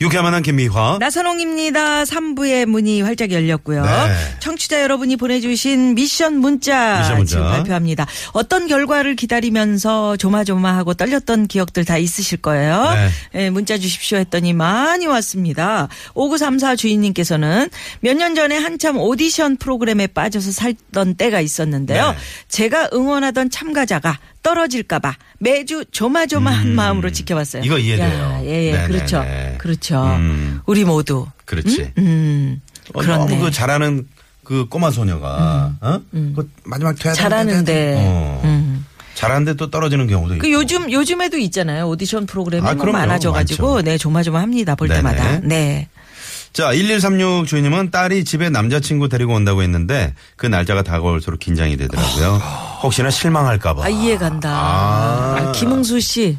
유쾌한 0.00 0.22
만한 0.24 0.44
김미화. 0.44 0.98
나선홍입니다. 1.00 2.04
3부의 2.04 2.66
문이 2.66 3.02
활짝 3.02 3.32
열렸고요. 3.32 3.84
네. 3.84 3.90
청취자 4.38 4.80
여러분이 4.82 5.16
보내주신 5.16 5.96
미션 5.96 6.36
문자, 6.38 7.00
미션 7.00 7.16
문자. 7.16 7.30
지금 7.30 7.42
발표합니다. 7.50 8.06
어떤 8.32 8.68
결과를 8.68 9.16
기다리면서 9.16 10.16
조마조마하고 10.16 10.94
떨렸던 10.94 11.48
기억들 11.48 11.84
다 11.84 11.98
있으실 11.98 12.38
거예요. 12.38 12.90
네. 12.94 13.10
예, 13.46 13.50
문자 13.50 13.76
주십시오 13.76 14.18
했더니 14.18 14.52
많이 14.52 15.06
왔습니다. 15.06 15.88
5934 16.14 16.76
주인님께서는 16.76 17.68
몇 18.00 18.18
년 18.18 18.36
전에 18.36 18.56
한참 18.56 18.98
오디션 18.98 19.56
프로그램에 19.56 20.06
빠져서 20.06 20.52
살던 20.52 21.16
때가 21.16 21.40
있었는데요. 21.40 22.12
네. 22.12 22.16
제가 22.48 22.90
응원하던 22.92 23.50
참가자가 23.50 24.18
떨어질까봐 24.48 25.14
매주 25.40 25.84
조마조마한 25.90 26.74
마음으로 26.74 27.10
지켜봤어요. 27.10 27.62
음. 27.62 27.64
이거 27.64 27.78
이해돼요. 27.78 28.18
야, 28.18 28.40
예, 28.44 28.72
예. 28.72 28.86
그렇죠. 28.86 29.24
그렇죠. 29.58 30.02
음. 30.16 30.60
우리 30.64 30.84
모두. 30.84 31.26
그렇지. 31.44 31.92
음, 31.98 32.60
어. 32.94 33.02
너무 33.02 33.38
그 33.38 33.50
잘하는 33.50 34.08
그 34.44 34.66
꼬마 34.68 34.90
소녀가 34.90 35.74
어? 35.82 36.00
그 36.10 36.50
마지막 36.64 36.98
돼, 36.98 37.12
잘하는데. 37.12 37.96
어. 37.98 38.40
음. 38.44 38.86
잘하는데 39.14 39.54
또 39.54 39.68
떨어지는 39.68 40.06
경우도 40.06 40.34
있고. 40.36 40.42
그 40.42 40.52
요즘 40.52 40.90
요즘에도 40.90 41.36
있잖아요. 41.38 41.88
오디션 41.88 42.24
프로그램이 42.26 42.66
아, 42.66 42.74
뭐 42.74 42.82
그럼요. 42.84 42.98
많아져가지고 42.98 43.74
많죠. 43.74 43.82
네 43.82 43.98
조마조마합니다. 43.98 44.76
볼 44.76 44.88
네네. 44.88 44.98
때마다. 45.00 45.40
네. 45.42 45.88
자, 46.52 46.72
1136 46.74 47.46
주인님은 47.46 47.90
딸이 47.90 48.24
집에 48.24 48.48
남자친구 48.50 49.08
데리고 49.08 49.34
온다고 49.34 49.62
했는데 49.62 50.14
그 50.36 50.46
날짜가 50.46 50.82
다가올수록 50.82 51.38
긴장이 51.38 51.76
되더라고요. 51.76 52.40
혹시나 52.82 53.10
실망할까봐. 53.10 53.84
아 53.84 53.88
이해 53.88 54.16
간다. 54.16 54.50
아. 54.50 55.36
아, 55.38 55.52
김흥수 55.52 56.00
씨, 56.00 56.36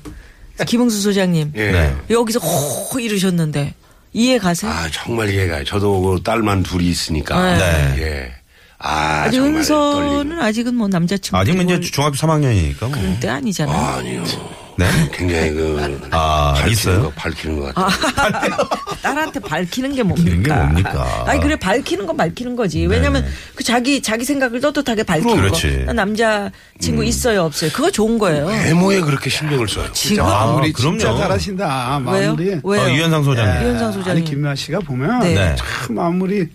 김흥수 0.66 1.02
소장님 1.02 1.54
예. 1.56 1.72
네. 1.72 1.96
여기서 2.10 2.40
호 2.40 3.00
이러셨는데 3.00 3.74
이해 4.12 4.38
가세요? 4.40 4.72
아 4.72 4.90
정말 4.92 5.30
이해가요. 5.30 5.64
저도 5.64 6.02
그 6.02 6.22
딸만 6.24 6.64
둘이 6.64 6.88
있으니까. 6.90 7.58
네. 7.58 7.96
예. 8.00 8.32
아 8.78 9.24
아직 9.28 9.38
정말 9.38 9.60
은서는. 9.60 10.40
아직은 10.42 10.76
뭐 10.76 10.88
남자친구 10.88 11.38
아직은 11.38 11.66
이제 11.66 11.76
데리고 11.76 11.92
중학교 11.92 12.16
3학년이니까 12.16 12.80
뭐. 12.90 13.10
올때 13.10 13.30
아니잖아요. 13.30 13.78
아니요. 13.98 14.24
네. 14.80 15.10
굉장히 15.12 15.52
그 15.52 16.00
아, 16.12 16.54
밝히는 16.56 16.72
있어요? 16.72 17.02
거 17.04 17.10
밝히는 17.12 17.60
것 17.60 17.76
같아요. 17.76 18.52
딸한테 19.04 19.40
밝히는 19.40 19.94
게 19.96 20.04
뭡니까? 20.04 20.32
밝히는 20.32 20.44
게 20.44 20.54
뭡니까? 20.54 21.24
아니 21.28 21.40
그래 21.42 21.56
밝히는 21.56 22.06
건 22.06 22.18
밝히는 22.18 22.56
거지. 22.56 22.86
왜냐면 22.86 23.26
그 23.56 23.64
자기 23.64 24.02
자기 24.02 24.24
생각을 24.26 24.62
떳떳하게 24.62 25.04
밝히는 25.04 25.36
그럼, 25.36 25.52
거. 25.52 25.58
그렇지. 25.58 25.84
나 25.86 25.94
남자 25.94 26.50
친구 26.80 27.04
있어요 27.04 27.44
없어요. 27.44 27.70
그거 27.74 27.92
좋은 27.92 28.18
거예요. 28.18 28.46
외모에 28.48 29.02
그렇게 29.02 29.30
신경을 29.30 29.68
써요. 29.68 29.88
지금 29.94 30.24
아, 30.26 30.46
마무리 30.46 30.72
그럼요. 30.72 30.98
진짜 30.98 31.18
잘하신다. 31.18 31.98
왜요? 32.12 32.30
마무리. 32.30 32.60
왜요? 32.64 32.82
어, 32.84 32.90
유현상 32.92 33.24
소장님. 33.24 33.64
유현상 33.64 33.92
소장님. 33.92 34.10
아니 34.12 34.24
김미아 34.24 34.56
씨가 34.56 34.80
보면 34.80 35.20
네. 35.20 35.34
네. 35.34 35.56
참 35.58 35.96
마무리 35.96 36.48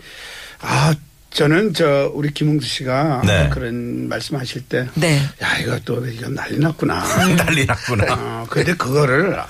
아 0.62 0.95
저는 1.34 1.74
저 1.74 2.12
우리 2.14 2.32
김웅수 2.32 2.66
씨가 2.66 3.22
네. 3.27 3.50
그런 3.52 4.08
말씀하실 4.08 4.62
때 4.68 4.86
네. 4.94 5.16
야 5.42 5.58
이거 5.58 5.77
또 5.84 6.06
이거 6.06 6.28
난리 6.28 6.58
났구나. 6.58 7.02
난리 7.36 7.67
났구나. 7.67 8.05
어, 8.08 8.46
근데 8.48 8.72
그거를 8.74 9.36
아 9.36 9.45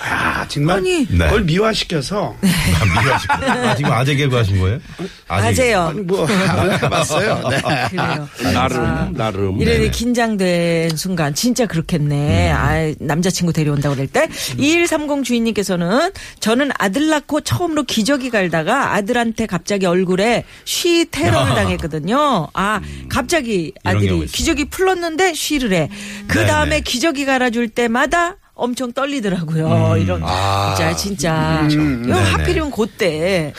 정말 0.49 0.78
아니. 0.78 1.06
네. 1.09 1.25
그걸 1.27 1.43
미화시켜서 1.44 2.34
미워하시고. 2.43 3.32
아, 3.34 3.75
지금 3.77 3.93
아재 3.93 4.15
개그 4.15 4.34
하신 4.37 4.59
거예요? 4.60 4.81
아재. 5.28 5.75
맞아요. 5.75 5.88
아니 5.88 6.00
뭐 6.00 6.27
해봤어요. 6.27 7.43
네. 7.50 7.62
그래요. 7.91 8.28
나름 8.53 9.15
나름. 9.15 9.60
이래 9.60 9.78
네네. 9.78 9.91
긴장된 9.91 10.97
순간 10.97 11.34
진짜 11.34 11.66
그렇겠네. 11.66 12.50
음. 12.53 12.56
아, 12.56 12.94
남자친구 13.00 13.53
데려온다고 13.53 13.94
그럴 13.94 14.06
때. 14.06 14.28
2130 14.59 15.25
주인님께서는 15.25 16.10
저는 16.41 16.71
아들 16.78 17.09
낳고 17.09 17.41
처음으로 17.41 17.84
기저귀 17.84 18.31
갈다가 18.31 18.94
아들한테 18.94 19.47
갑자기 19.47 19.87
얼굴에 19.87 20.44
쉬 20.65 21.06
테러를 21.10 21.54
당했거든요. 21.54 22.49
아, 22.54 22.81
갑자기 23.09 23.72
음. 23.84 23.91
이런 23.91 23.94
경우 23.94 23.97
아들이 23.97 24.16
있어요. 24.25 24.27
기저귀 24.33 24.65
풀었는데 24.66 25.34
쉬를 25.34 25.72
해. 25.72 25.88
그 26.27 26.38
네네. 26.38 26.47
다음에 26.50 26.81
기저귀 26.81 27.25
갈아줄 27.25 27.69
때마다 27.69 28.37
엄청 28.56 28.92
떨리더라고요. 28.92 29.97
이런 29.98 30.22
아. 30.25 30.75
진짜 30.76 30.94
진짜. 30.94 31.31
요 31.65 31.69
음. 31.81 32.03
네네. 32.06 32.20
하필이면 32.31 32.70
그때 32.70 33.53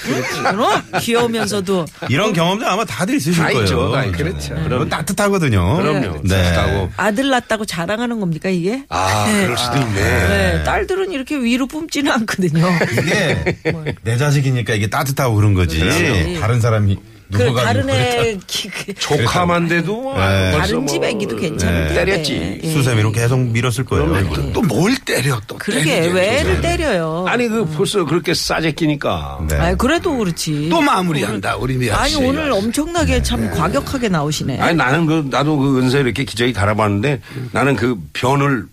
어? 0.58 1.00
귀여우면서도 1.00 1.86
이런 2.10 2.32
경험도 2.32 2.66
아마 2.66 2.86
다들 2.86 3.16
있으실 3.16 3.44
다 3.44 3.50
거예요. 3.50 3.64
있죠. 3.64 3.92
다 3.92 4.06
있죠. 4.06 4.18
그렇죠. 4.18 4.56
그럼 4.64 4.88
따뜻하거든요. 4.90 5.76
그럼요. 5.78 6.22
네. 6.24 6.44
따뜻하고. 6.44 6.90
아들 6.96 7.30
낳았다고 7.30 7.66
자랑하는 7.66 8.20
겁니까 8.22 8.50
이게? 8.50 8.84
아 8.88 9.26
그럴 9.44 9.58
수도 9.58 9.78
있네. 9.78 9.94
네, 9.94 10.64
딸들은 10.64 11.12
이렇게 11.12 11.36
위로 11.38 11.68
뿜지는 11.68 12.12
않거든요. 12.12 12.66
이게 12.94 13.58
내 14.04 14.16
자식이니까 14.18 14.74
이게 14.76 14.88
따뜻하고 14.90 15.36
그런 15.36 15.54
거지. 15.54 15.80
그렇지. 15.80 16.38
다른 16.40 16.62
사람이 16.62 16.98
그 17.38 17.54
다른 17.56 17.90
애 17.90 18.38
기- 18.48 18.70
그- 18.70 18.94
조카만 18.96 19.68
돼도 19.68 20.14
네. 20.18 20.52
다른 20.52 20.80
뭐집 20.82 21.04
애기도 21.04 21.36
괜찮은데 21.36 21.94
때렸지. 21.94 22.60
예. 22.64 22.70
수세미로 22.72 23.12
계속 23.12 23.40
밀었을 23.40 23.86
거예요. 23.86 24.52
또 24.54 24.62
뭘 24.62 24.96
때려 25.06 25.40
또 25.48 25.58
그러게 25.58 25.84
때리죠. 26.02 26.16
왜 26.16 26.40
애를 26.40 26.62
때려요? 26.62 27.26
아니 27.28 27.48
그 27.48 27.66
벌써 27.66 28.04
그렇게 28.06 28.34
싸제끼니까. 28.34 29.40
네. 29.50 29.56
아니 29.56 29.78
그래도 29.78 30.18
그렇지. 30.18 30.70
또 30.70 30.82
마무리한다 30.82 31.56
우리 31.58 31.76
미아 31.76 31.98
아니 32.02 32.12
씨. 32.12 32.18
오늘 32.18 32.52
엄청나게 32.52 33.22
참 33.24 33.50
과격하게 33.52 34.10
나오시네. 34.10 34.60
아니 34.60 34.76
나는 34.76 35.06
그 35.06 35.28
나도 35.30 35.58
그 35.58 35.80
은서 35.80 36.00
이렇게 36.00 36.24
기저귀 36.24 36.54
갈아봤는데 36.54 37.22
나는 37.52 37.76
그 37.76 37.96
변을 38.14 38.66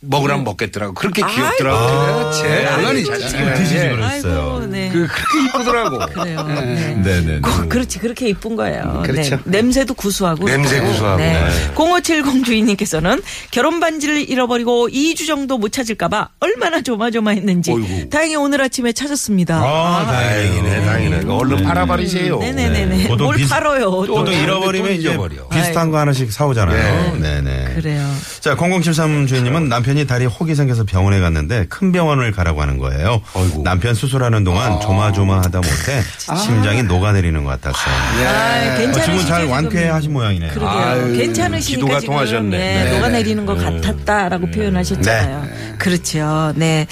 먹으라면 0.00 0.44
먹겠더라고. 0.44 0.94
그렇게 0.94 1.22
귀엽더라고. 1.26 2.30
제 2.32 2.64
당연히 2.66 3.04
잘 3.04 3.18
드시지 3.54 3.78
아이고, 3.78 3.96
그랬어요. 3.96 4.66
네. 4.70 4.90
그 4.92 5.06
그렇게 5.08 5.44
이쁘더라고. 5.48 5.98
그래요. 6.14 6.42
네. 6.44 6.94
네네. 7.02 7.40
꼭 7.40 7.68
그렇지 7.68 7.98
그렇게 7.98 8.28
이쁜 8.28 8.54
거예요. 8.54 9.02
그렇죠. 9.04 9.36
네. 9.44 9.58
냄새도 9.60 9.94
구수하고. 9.94 10.46
냄새. 10.46 10.80
구수하고. 10.80 11.18
네. 11.18 11.32
네. 11.32 11.74
0570 11.74 12.44
주인님께서는 12.44 13.20
결혼 13.50 13.80
반지를 13.80 14.28
잃어버리고 14.30 14.88
2주 14.88 15.26
정도 15.26 15.58
못 15.58 15.72
찾을까봐 15.72 16.28
얼마나 16.38 16.80
조마조마했는지 16.80 17.72
어이구. 17.72 18.10
다행히 18.10 18.36
오늘 18.36 18.60
아침에 18.62 18.92
찾았습니다. 18.92 19.56
아, 19.56 20.06
다행이네, 20.06 20.84
다행이네. 20.84 21.24
얼른 21.32 21.64
팔아버리세요. 21.64 22.38
네네네네. 22.38 23.16
뭘 23.16 23.36
비슷- 23.36 23.50
팔아요? 23.50 23.90
보통 23.90 24.32
잃어버리면 24.32 24.88
또 24.88 24.94
이제 24.94 25.08
잊어버려. 25.10 25.48
비슷한 25.48 25.90
거 25.90 25.98
하나씩 25.98 26.30
사오잖아요. 26.32 27.16
네네. 27.16 27.72
그래요. 27.74 28.08
자, 28.40 28.54
0073 28.54 29.26
주인님은 29.26 29.68
남편 29.68 29.87
이 29.96 30.06
다리 30.06 30.26
혹이 30.26 30.54
생겨서 30.54 30.84
병원에 30.84 31.20
갔는데 31.20 31.66
큰 31.68 31.92
병원을 31.92 32.32
가라고 32.32 32.60
하는 32.60 32.78
거예요. 32.78 33.22
아이고. 33.34 33.62
남편 33.62 33.94
수술하는 33.94 34.44
동안 34.44 34.80
조마조마하다 34.80 35.58
못해 35.58 36.02
심장이 36.36 36.82
녹아내리는 36.82 37.42
것 37.44 37.60
같았어요. 37.60 37.94
아, 38.26 38.74
어, 38.74 38.78
괜찮으시죠? 38.78 39.12
지금 39.18 39.26
잘 39.26 39.40
지금? 39.42 39.52
완쾌하신 39.52 40.12
모양이네요. 40.12 40.52
그러게요. 40.52 41.12
괜찮으시니까 41.16 41.80
기도가 41.86 42.00
지금 42.00 42.14
통하셨네. 42.14 42.58
네, 42.58 42.84
네. 42.84 42.96
녹아내리는 42.96 43.46
것 43.46 43.54
같았다라고 43.56 44.50
표현하셨잖아요. 44.50 45.46
그렇죠. 45.78 46.52
네. 46.56 46.86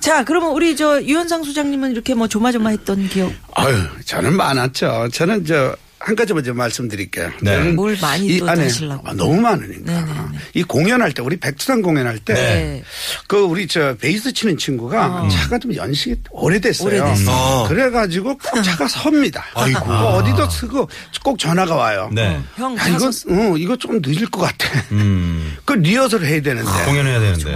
자, 0.00 0.24
그러면 0.24 0.50
우리 0.52 0.76
저 0.76 1.02
유현상 1.02 1.42
소장님은 1.42 1.90
이렇게 1.92 2.14
뭐 2.14 2.28
조마조마했던 2.28 3.08
기억 3.08 3.32
아유, 3.54 3.76
저는 4.04 4.34
많았죠. 4.36 5.08
저는 5.12 5.44
저 5.46 5.74
한 5.98 6.14
가지만 6.14 6.44
좀 6.44 6.56
말씀드릴게요. 6.58 7.30
네. 7.40 7.56
저는 7.56 7.74
뭘 7.74 7.96
많이 8.00 8.26
이또 8.26 8.48
안에 8.50 8.64
하시려고. 8.64 9.08
아, 9.08 9.14
너무 9.14 9.40
많으니까. 9.40 9.92
네네네. 9.92 10.38
이 10.54 10.62
공연할 10.62 11.12
때 11.12 11.22
우리 11.22 11.36
백두산 11.38 11.80
공연할 11.80 12.18
때 12.18 12.34
네. 12.34 12.82
그 13.26 13.38
우리 13.38 13.66
저 13.66 13.96
베이스 13.96 14.32
치는 14.32 14.58
친구가 14.58 15.26
차가 15.32 15.58
좀 15.58 15.74
연식이 15.74 16.16
오래됐어요. 16.30 16.86
오래됐어. 16.88 17.66
그래가지고 17.68 18.36
꼭 18.38 18.62
차가 18.62 18.86
섭니다. 18.86 19.44
아이고. 19.54 19.78
어디도 19.90 20.50
쓰고 20.50 20.88
꼭 21.24 21.38
전화가 21.38 21.74
와요. 21.74 22.10
네. 22.12 22.40
형 22.56 22.76
야, 22.76 22.88
이거, 22.88 23.06
어, 23.08 23.56
이거 23.56 23.76
좀 23.76 24.00
늦을 24.04 24.26
것 24.30 24.42
같아. 24.42 24.68
음. 24.92 25.56
그 25.64 25.72
리허설 25.72 26.24
해야 26.24 26.40
되는데. 26.42 26.70
공연해야 26.84 27.20
되는데. 27.20 27.52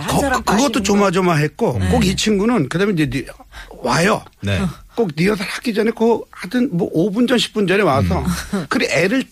한 0.00 0.20
거- 0.20 0.42
그것도. 0.42 0.82
조마조마했고 0.82 1.78
꼭 1.90 2.04
이 2.04 2.14
친구는 2.14 2.68
그다음에 2.68 2.92
이제 2.92 3.06
리- 3.06 3.26
와요. 3.82 4.22
네. 4.42 4.60
꼭 4.98 5.10
리허설 5.14 5.46
하기 5.46 5.72
전에 5.74 5.92
그 5.96 6.20
하여튼 6.32 6.68
뭐 6.72 6.90
5분 6.92 7.28
전 7.28 7.38
10분 7.38 7.68
전에 7.68 7.84
와서 7.84 8.24
그래 8.68 8.88
애를 8.90 9.22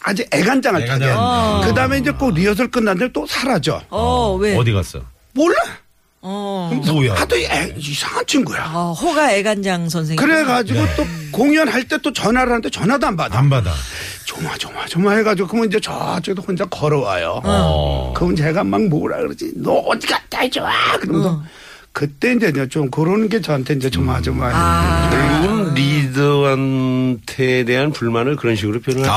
아주 0.00 0.24
애간장을 0.32 0.86
타게. 0.86 1.04
애간장. 1.04 1.60
그 1.68 1.74
다음에 1.74 1.98
이제 1.98 2.10
꼭 2.12 2.30
리허설 2.32 2.70
끝난 2.70 2.96
다음에 2.96 3.12
또 3.12 3.26
사라져. 3.26 3.82
어, 3.90 4.34
왜? 4.40 4.56
어디 4.56 4.72
갔어? 4.72 5.00
몰라. 5.34 5.54
어. 6.22 6.70
뭐야? 6.86 7.14
하도 7.14 7.36
애, 7.36 7.74
이상한 7.76 8.24
친구야. 8.26 8.70
어, 8.72 8.92
호가 8.92 9.32
애간장 9.34 9.90
선생님. 9.90 10.16
그래가지고 10.16 10.80
또 10.96 11.04
공연할 11.30 11.86
때 11.88 11.98
또 11.98 12.10
전화를 12.12 12.50
하는데 12.52 12.70
전화도 12.70 13.06
안 13.06 13.16
받아. 13.16 13.38
안 13.38 13.50
받아. 13.50 13.70
조마 14.24 14.56
조마 14.56 14.86
조마 14.86 15.12
해가지고 15.16 15.46
그러면 15.48 15.68
이제 15.68 15.78
저쪽에도 15.78 16.40
혼자 16.42 16.64
걸어와요. 16.64 17.42
어. 17.44 18.14
그럼 18.16 18.34
제가 18.34 18.64
막 18.64 18.82
뭐라 18.88 19.18
그러지? 19.18 19.52
너 19.56 19.72
어디 19.72 20.06
갔다 20.06 20.40
해줘? 20.40 20.66
그러면서 21.00 21.42
그때 21.92 22.32
이제 22.32 22.50
좀 22.68 22.90
그런 22.90 23.28
게 23.28 23.40
저한테 23.42 23.74
이제 23.74 23.90
조마조마. 23.90 24.50
아. 24.52 25.10
결국은 25.10 25.74
리더한테 25.74 27.64
대한 27.64 27.92
불만을 27.92 28.36
그런 28.36 28.56
식으로 28.56 28.80
표현을 28.80 29.08
아, 29.08 29.12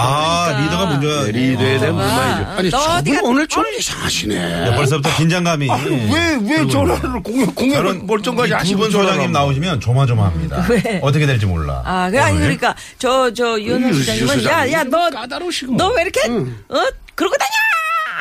하죠. 0.47 0.63
리더가 0.63 0.85
문제가. 0.87 1.23
네, 1.25 1.31
리더에 1.31 1.79
대한 1.79 1.95
불만이죠. 1.95 2.49
아니 2.57 2.69
너 2.71 2.77
어디 2.97 3.05
저분 3.11 3.15
갔- 3.15 3.23
오늘 3.23 3.47
좀 3.47 3.63
이상하시네. 3.79 4.35
네, 4.69 4.75
벌써부터 4.75 5.15
긴장감이. 5.17 5.67
왜, 6.13 6.37
왜 6.43 6.67
전화를 6.67 7.23
공연, 7.23 7.55
공연 7.55 8.05
멀쩡하지 8.05 8.71
두분 8.71 8.91
소장님 8.91 9.31
나오시면 9.31 9.79
조마조마합니다. 9.79 10.65
왜? 10.69 10.99
어떻게 11.01 11.25
될지 11.25 11.45
몰라. 11.45 11.81
아, 11.85 12.09
그 12.11 12.19
아니 12.21 12.33
오늘. 12.37 12.43
그러니까 12.57 12.75
저저 12.99 13.59
유현상 13.59 13.89
유- 13.89 13.93
소장님은 13.93 14.35
유 14.35 14.39
소장님. 14.41 14.73
야, 14.73 14.79
야, 14.79 14.83
너 14.83 15.09
까다로우시고. 15.09 15.75
너 15.77 15.89
왜 15.95 16.01
이렇게 16.01 16.19
어? 16.29 16.83
그러고 17.15 17.35
다녀? 17.37 17.51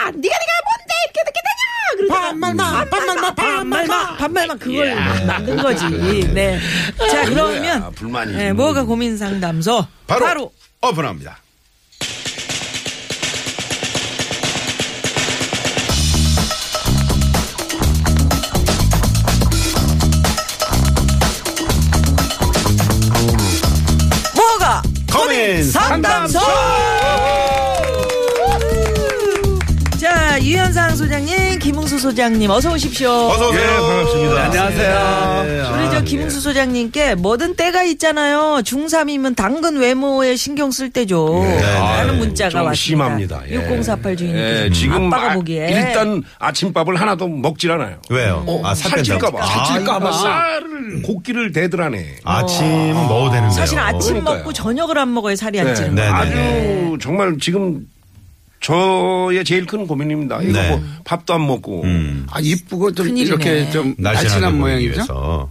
네가 0.04 0.12
네가 0.12 0.22
뭔데 0.22 0.94
이렇게 1.06 1.20
이렇게 1.24 1.40
다녀? 1.42 1.63
그러다가 1.96 2.20
반말마, 2.29 2.85
반말마, 2.87 3.35
반말마, 3.35 4.17
반말마 4.17 4.55
그걸 4.56 4.94
만든 5.26 5.56
거지. 5.56 5.85
네. 6.32 6.58
자, 7.11 7.25
그러면 7.25 7.93
불만이 7.93 8.32
네, 8.32 8.49
좀. 8.49 8.56
뭐가 8.56 8.85
고민 8.85 9.17
상담소 9.17 9.87
바로, 10.06 10.26
바로 10.26 10.52
오픈합니다. 10.82 11.38
뭐가 24.35 24.82
고민 25.12 25.70
상담소. 25.70 26.33
소장님, 32.08 32.50
어서 32.50 32.70
오십시오. 32.70 33.08
어서 33.10 33.48
오세요. 33.48 33.62
예, 33.62 33.76
반갑습니다. 33.80 34.44
안녕하세요. 34.44 35.72
우리 35.74 35.90
저 35.90 36.02
김웅수 36.02 36.38
소장님께 36.42 37.14
뭐든 37.14 37.56
때가 37.56 37.82
있잖아요. 37.84 38.60
중3이면 38.62 39.34
당근 39.34 39.78
외모에 39.78 40.36
신경 40.36 40.70
쓸 40.70 40.90
때죠. 40.90 41.42
라는 41.42 42.18
문자가 42.18 42.50
좀 42.50 42.60
왔습니다. 42.66 42.74
심합니다. 42.74 43.42
예. 43.48 43.54
6048 43.54 44.16
주인님께서 44.16 44.64
예, 44.66 44.70
지금 44.70 45.06
아빠가 45.06 45.30
아, 45.30 45.34
보기에 45.34 45.66
일단 45.70 46.22
아침밥을 46.38 46.94
하나도 47.00 47.26
먹질 47.26 47.70
않아요. 47.72 47.96
왜요? 48.10 48.44
아, 48.62 48.74
살 48.74 48.96
뺀다고? 49.02 49.20
살찔까봐. 49.32 49.46
살찔까봐 49.46 50.12
쌀을 50.12 51.02
고기를 51.04 51.52
대드라네. 51.52 52.16
아침은 52.22 52.92
먹어도 52.92 53.30
되는데요. 53.30 53.50
사실 53.50 53.78
아침 53.78 54.08
그러니까요. 54.12 54.36
먹고 54.38 54.52
저녁을 54.52 54.98
안 54.98 55.14
먹어야 55.14 55.36
살이 55.36 55.58
안 55.58 55.68
네. 55.68 55.74
찌는 55.74 55.94
네, 55.94 56.02
거예요. 56.02 56.24
네, 56.24 56.84
아주 56.90 56.98
정말 57.00 57.38
지금 57.40 57.86
저의 58.64 59.44
제일 59.44 59.66
큰 59.66 59.87
고민입니다. 59.87 60.40
이거 60.43 60.52
네. 60.58 60.70
뭐 60.70 60.82
밥도 61.05 61.34
안 61.34 61.46
먹고. 61.46 61.82
음. 61.84 62.26
아 62.31 62.40
이쁘고 62.40 62.93
좀 62.93 63.06
큰일이네. 63.08 63.26
이렇게 63.28 63.70
좀 63.70 63.94
날씬한 63.99 64.58
모양이죠. 64.58 64.93
위해서. 64.94 65.50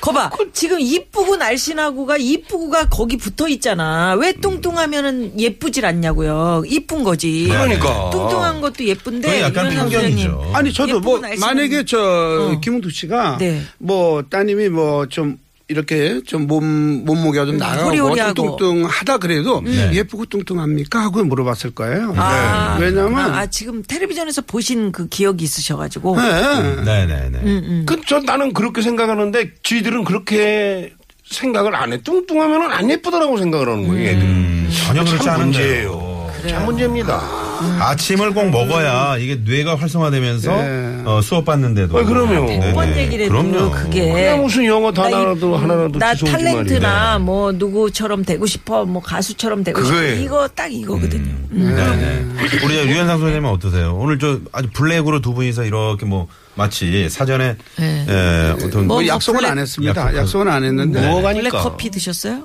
거봐. 0.00 0.30
지금 0.52 0.78
이쁘고 0.80 1.34
날씬하고가 1.36 2.16
이쁘고가 2.18 2.88
거기 2.88 3.16
붙어 3.16 3.48
있잖아. 3.48 4.14
왜 4.14 4.32
뚱뚱하면은 4.32 5.38
예쁘질 5.40 5.84
않냐고요. 5.84 6.62
이쁜 6.68 7.02
거지. 7.02 7.46
그러니까. 7.48 8.10
뚱뚱한 8.10 8.60
것도 8.60 8.84
예쁜데. 8.84 9.42
약간 9.42 9.68
편견이죠. 9.70 10.52
아니 10.54 10.72
저도 10.72 11.00
뭐 11.00 11.20
날씬한- 11.20 11.40
만약에 11.40 11.84
저 11.84 12.56
김웅두 12.62 12.90
씨가 12.90 13.38
네. 13.38 13.60
뭐 13.78 14.22
따님이 14.22 14.68
뭐 14.68 15.06
좀 15.08 15.38
이렇게 15.68 16.20
좀 16.26 16.46
몸 16.46 17.04
몸무게가 17.04 17.44
좀 17.44 17.58
나가고 17.58 17.88
호리호리하고. 17.88 18.34
좀 18.34 18.56
뚱뚱하다 18.56 19.18
그래도 19.18 19.60
네. 19.60 19.92
예쁘고 19.92 20.24
뚱뚱합니까 20.26 21.00
하고 21.00 21.22
물어봤을 21.24 21.72
거예요. 21.74 22.14
아, 22.16 22.76
네. 22.78 22.86
왜냐면 22.86 23.34
아, 23.34 23.46
지금 23.46 23.82
텔레비전에서 23.82 24.42
보신 24.42 24.92
그 24.92 25.08
기억이 25.08 25.44
있으셔가지고. 25.44 26.16
네. 26.16 26.84
네네네. 26.84 27.38
음, 27.42 27.84
그, 27.86 28.00
저 28.06 28.20
나는 28.20 28.54
그렇게 28.54 28.80
생각하는데 28.80 29.52
쥐들은 29.62 30.04
그렇게 30.04 30.94
생각을 31.30 31.76
안 31.76 31.92
해. 31.92 32.00
뚱뚱하면 32.02 32.72
안 32.72 32.90
예쁘다라고 32.90 33.36
생각을 33.36 33.68
하는 33.68 33.88
거예요. 33.88 34.18
음, 34.20 34.70
전혀 34.86 35.04
그렇지 35.04 35.22
참 35.22 35.34
않은데요. 35.40 35.92
문제예요. 35.92 36.32
참 36.48 36.64
문제입니다. 36.64 37.47
아침을 37.80 38.32
꼭 38.34 38.50
먹어야 38.50 39.16
이게 39.18 39.36
뇌가 39.36 39.76
활성화되면서 39.76 40.56
네. 40.62 41.02
어, 41.04 41.20
수업 41.22 41.44
받는데도. 41.44 41.98
아, 41.98 42.04
그럼요. 42.04 42.46
네네. 42.46 42.72
번 42.72 42.96
얘기를 42.96 43.24
해도 43.26 43.34
그럼요. 43.34 43.70
그게. 43.70 44.12
그냥 44.12 44.42
무슨 44.42 44.64
영어 44.66 44.92
단어라도 44.92 45.56
하나라도 45.56 45.98
나 45.98 46.14
주워오지 46.14 46.44
탤런트나 46.44 47.18
뭐 47.20 47.52
누구처럼 47.52 48.24
되고 48.24 48.46
싶어 48.46 48.84
뭐 48.84 49.02
가수처럼 49.02 49.64
되고 49.64 49.80
싶어 49.82 49.94
그거예요. 49.94 50.20
이거 50.22 50.48
딱 50.48 50.72
이거거든요. 50.72 51.30
음. 51.52 51.74
네네. 51.74 52.64
우리 52.64 52.74
유현상 52.90 53.18
선생님은 53.18 53.50
어떠세요? 53.50 53.94
오늘 53.96 54.18
저 54.18 54.38
아주 54.52 54.68
블랙으로 54.72 55.20
두 55.20 55.34
분이서 55.34 55.64
이렇게 55.64 56.06
뭐 56.06 56.26
마치 56.54 57.08
사전에 57.08 57.56
네. 57.76 58.06
에, 58.08 58.50
어떤 58.50 58.86
뭐 58.86 58.98
뭐 58.98 59.06
약속은 59.06 59.40
블랙- 59.40 59.50
안 59.50 59.58
했습니다. 59.58 60.02
약속- 60.06 60.16
약속은 60.18 60.48
안 60.48 60.64
했는데 60.64 61.00
네. 61.00 61.06
블랙 61.06 61.10
뭐가니까. 61.12 61.58
커피 61.62 61.90
드셨어요? 61.90 62.44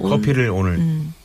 커피를 0.00 0.50
오늘 0.50 0.78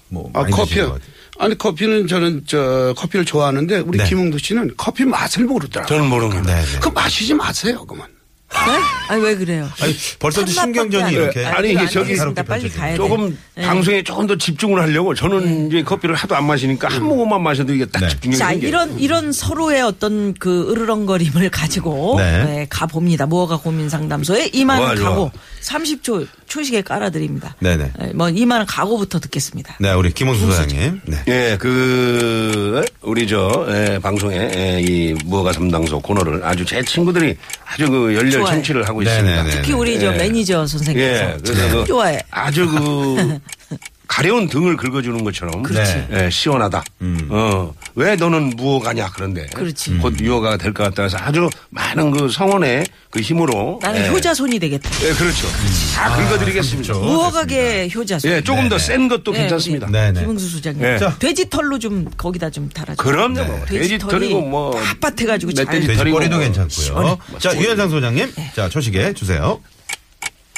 뭐 0.10 0.30
아, 0.34 0.42
많이 0.42 0.52
커피 0.54 0.70
드신 0.70 0.84
것 0.86 0.94
같아요. 0.94 1.17
아니 1.40 1.58
커피는 1.58 2.08
저는 2.08 2.44
저 2.46 2.94
커피를 2.98 3.26
좋아하는데 3.26 3.80
우리 3.80 3.98
네. 3.98 4.06
김웅두 4.06 4.40
씨는 4.40 4.74
커피 4.78 5.06
맛을 5.06 5.46
모르더라고요. 5.46 5.98
저는 5.98 6.10
모릅니다. 6.10 6.44
네네. 6.56 6.80
그 6.82 6.90
마시지 6.90 7.34
마세요, 7.34 7.86
그만. 7.86 8.08
네? 8.50 8.80
아니 9.10 9.22
왜 9.24 9.36
그래요? 9.36 9.70
아니, 9.82 9.94
벌써부터 10.20 10.52
신경전이 10.52 11.14
이렇게. 11.14 11.46
아니, 11.46 11.72
이게 11.72 11.86
저기 11.88 12.16
습니다 12.16 12.44
빨리 12.44 12.70
가야 12.70 12.92
돼. 12.92 12.96
조금 12.98 13.38
네. 13.56 13.66
방송에 13.66 14.04
조금 14.04 14.26
더 14.28 14.38
집중을 14.38 14.82
하려고 14.82 15.14
저는 15.14 15.68
이제 15.68 15.84
커피를 15.84 16.16
하도 16.16 16.36
안 16.36 16.46
마시니까 16.46 16.88
한 16.88 17.04
모금만 17.04 17.42
마셔도 17.44 17.74
이게 17.74 17.86
딱 17.86 18.00
네. 18.00 18.10
집중력이 18.10 18.38
자, 18.40 18.50
생겨요. 18.50 18.68
이런, 18.70 19.00
이런 19.00 19.32
서로의 19.32 19.82
어떤 19.82 20.34
그 20.34 20.72
으르렁거림을 20.72 21.50
가지고, 21.50 22.16
네. 22.18 22.44
네. 22.46 22.68
가봅니다. 22.70 23.26
무허가 23.26 23.58
고민 23.58 23.90
상담소에 23.90 24.50
이만 24.54 24.96
좋아. 24.98 25.10
가고, 25.10 25.32
30초 25.62 26.28
초식에 26.48 26.82
깔아드립니다. 26.82 27.56
네네. 27.60 27.92
네, 28.00 28.14
뭐, 28.14 28.30
이만 28.30 28.66
가고부터 28.66 29.20
듣겠습니다. 29.20 29.76
네, 29.80 29.92
우리 29.92 30.12
김원수 30.14 30.46
소장님. 30.46 31.02
네. 31.06 31.18
예, 31.28 31.58
그, 31.60 32.84
우리 33.02 33.28
저, 33.28 33.66
예, 33.70 34.00
방송에, 34.00 34.52
예, 34.56 34.82
이 34.82 35.14
무허가 35.26 35.52
삼당소 35.52 36.00
코너를 36.00 36.44
아주 36.46 36.66
제 36.66 36.82
친구들이 36.84 37.36
아주 37.66 37.90
그 37.90 38.16
열렬 38.16 38.37
좋아해. 38.40 38.56
청취를 38.56 38.88
하고. 38.88 39.02
있습니다. 39.02 39.44
특히 39.50 39.74
우리 39.74 40.00
저 40.00 40.14
예. 40.14 40.18
매니저 40.18 40.68
선생님께서 40.68 41.24
예, 41.24 41.38
그래서 41.44 41.68
참그 41.70 41.86
좋아해. 41.86 42.20
아주 42.32 42.68
그 42.70 43.40
가려운 44.08 44.48
등을 44.48 44.78
긁어주는 44.78 45.24
것처럼 45.24 45.64
그렇지. 45.64 46.08
예, 46.12 46.30
시원하다. 46.30 46.84
어, 47.30 47.74
왜 47.96 48.16
너는 48.16 48.52
무허가냐 48.56 49.12
그런데 49.12 49.46
그렇지. 49.48 49.98
곧 49.98 50.20
유허가 50.20 50.58
될 50.58 50.74
것 50.74 50.84
같다 50.84 51.04
해서 51.04 51.18
아주 51.20 51.50
많은 51.70 52.12
그 52.12 52.30
성원의 52.30 52.86
그 53.10 53.20
힘으로 53.22 53.80
나는 53.82 54.06
예, 54.06 54.10
효자손이 54.10 54.60
되겠다. 54.60 54.90
예, 55.06 55.14
그렇죠. 55.14 55.48
다 55.96 56.16
긁어드리겠습니다. 56.16 56.94
무허가계 56.94 57.90
효자손. 57.94 58.32
예, 58.32 58.42
조금 58.42 58.70
더 58.70 58.78
네네. 58.78 58.80
센 58.80 59.08
것도 59.08 59.32
네, 59.32 59.40
괜찮습니다. 59.40 59.88
우리 59.88 59.92
네네. 59.94 60.20
김흥수 60.22 60.50
소장님. 60.50 60.84
예. 60.86 60.98
자. 60.98 61.18
돼지 61.20 61.50
털로 61.50 61.80
좀 61.80 62.10
거기다 62.18 62.50
좀 62.50 62.70
달아줘. 62.70 63.02
그럼요. 63.02 63.44
뭐 63.44 63.66
돼지 63.66 63.98
털이고 63.98 64.42
뭐 64.42 64.72
빳빳해가지고 65.02 65.56
잘. 65.56 65.66
돼지 65.66 65.96
털이고 65.96 66.18
꼬리도 66.18 66.36
뭐 66.38 66.44
괜찮고요. 66.46 67.18
자, 67.40 67.56
유현상 67.58 67.90
소장님. 67.90 68.32
네. 68.36 68.52
자, 68.56 68.70
초식에 68.70 69.14
주세요. 69.14 69.60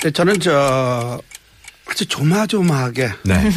네, 0.03 0.11
저는 0.11 0.39
저 0.39 1.19
아주 1.89 2.05
조마조마하게 2.05 3.11
네. 3.23 3.51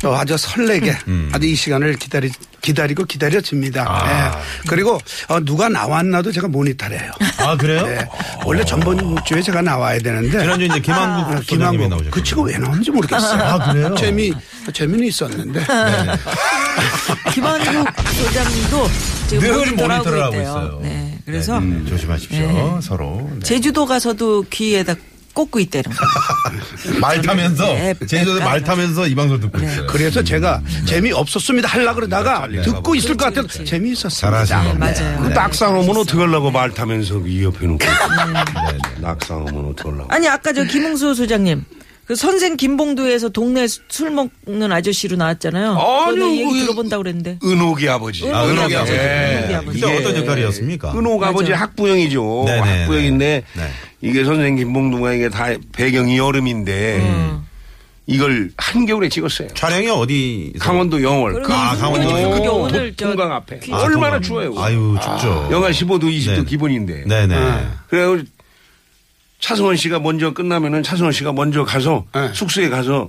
또 0.00 0.14
아주 0.16 0.36
설레게 0.36 0.96
음. 1.08 1.30
아주 1.32 1.46
이 1.46 1.54
시간을 1.54 1.94
기다리 1.96 2.30
기다리고 2.60 3.04
기다려집니다. 3.04 3.84
아. 3.88 4.32
예. 4.34 4.68
그리고 4.68 4.98
어, 5.28 5.40
누가 5.40 5.68
나왔나도 5.68 6.32
제가 6.32 6.48
모니터해요. 6.48 7.12
아, 7.38 7.56
그래요? 7.56 7.86
네. 7.86 8.06
원래 8.44 8.64
전번 8.64 9.16
주에 9.24 9.40
제가 9.40 9.62
나와야 9.62 9.98
되는데 10.00 10.40
지난주 10.40 10.64
이제 10.64 10.80
김한국 10.80 11.36
아, 11.36 11.40
김한국. 11.40 12.10
그 12.10 12.22
친구 12.22 12.42
왜 12.42 12.58
나왔는지 12.58 12.90
모르겠어요. 12.90 13.42
아, 13.42 13.72
그래요? 13.72 13.94
재미 13.94 14.32
재미는 14.72 15.06
있었는데 15.06 15.64
김한국 17.32 17.86
소장님도 18.12 18.88
지금 19.28 19.40
늘 19.40 19.52
모니터를 19.52 19.88
모니터를 19.88 20.22
하고. 20.24 20.36
있어요. 20.36 20.80
네. 20.82 21.18
그래서 21.24 21.60
네, 21.60 21.84
조심하십시오. 21.88 22.38
네. 22.38 22.78
서로. 22.82 23.30
네. 23.34 23.40
제주도 23.40 23.86
가서도 23.86 24.46
귀에다 24.50 24.94
꽂고 25.34 25.60
있다는 25.60 25.90
거. 25.90 26.04
말 27.00 27.22
타면서 27.22 27.64
네, 27.64 27.94
제주도 28.06 28.38
네. 28.38 28.44
말 28.44 28.62
타면서 28.62 29.06
이 29.06 29.14
방송 29.14 29.38
듣고 29.40 29.58
있어요. 29.58 29.86
그래서 29.86 30.22
제가 30.22 30.60
재미 30.86 31.12
없었습니다 31.12 31.68
하려 31.68 31.94
그러다가 31.94 32.48
듣고 32.64 32.94
있을 32.94 33.16
것 33.16 33.32
같아서. 33.32 33.64
재미 33.64 33.92
있었습니다. 33.92 34.44
잘하시네. 34.44 34.74
맞아요. 34.74 35.20
그 35.22 35.28
낙상하면 35.28 35.96
어떡하려고 35.96 36.50
말 36.50 36.70
타면서 36.72 37.20
이 37.26 37.44
옆에 37.44 37.66
놓고. 37.66 37.78
네. 37.86 38.78
낙상하면 39.00 39.66
어떡하려고. 39.66 40.06
아니 40.08 40.28
아까 40.28 40.52
저 40.52 40.64
김흥수 40.64 41.14
소장님 41.14 41.64
그 42.08 42.14
선생 42.16 42.56
김봉두에서 42.56 43.28
동네 43.28 43.66
수- 43.66 43.82
술 43.90 44.10
먹는 44.10 44.72
아저씨로 44.72 45.16
나왔잖아요. 45.18 45.76
아니요, 45.76 46.24
얘기 46.30 46.44
그게- 46.46 46.60
들어본다 46.62 46.96
그랬는데. 46.96 47.38
은옥이 47.44 47.86
아버지. 47.86 48.26
아, 48.32 48.46
은옥이 48.46 48.74
아버지. 48.76 48.92
은옥이 48.94 49.54
아버지. 49.54 49.80
그때 49.80 49.96
어떤 49.98 50.16
역할이었습니까? 50.16 50.98
은옥 50.98 51.22
아버지. 51.22 51.52
학부형이죠. 51.52 52.44
네네. 52.46 52.60
학부형인데 52.82 53.42
네. 53.54 53.62
이게 54.00 54.24
선생 54.24 54.56
김봉두가 54.56 55.12
이게 55.12 55.28
다 55.28 55.48
배경이 55.72 56.16
여름인데 56.16 56.96
음. 57.02 57.44
이걸 58.06 58.52
한겨울에 58.56 59.10
찍었어요. 59.10 59.48
촬영이 59.52 59.90
어디? 59.90 60.54
강원도 60.58 61.02
영월. 61.02 61.42
아, 61.52 61.76
강원도 61.76 62.08
그게 62.08 62.44
영월. 62.46 62.70
오늘 62.70 62.94
저 62.96 63.08
동강 63.08 63.32
앞에. 63.34 63.58
퀴즈 63.58 63.70
얼마나 63.74 64.16
아, 64.16 64.20
추워요. 64.20 64.54
아유, 64.56 64.96
춥죠. 64.98 65.50
영하 65.52 65.68
15도, 65.70 66.04
20도 66.04 66.36
네. 66.38 66.44
기본인데. 66.44 67.04
네네. 67.06 67.36
그래서 67.90 68.22
차승원 69.48 69.76
씨가 69.76 69.98
먼저 70.00 70.34
끝나면은 70.34 70.82
차승원 70.82 71.10
씨가 71.10 71.32
먼저 71.32 71.64
가서 71.64 72.04
네. 72.14 72.30
숙소에 72.34 72.68
가서 72.68 73.08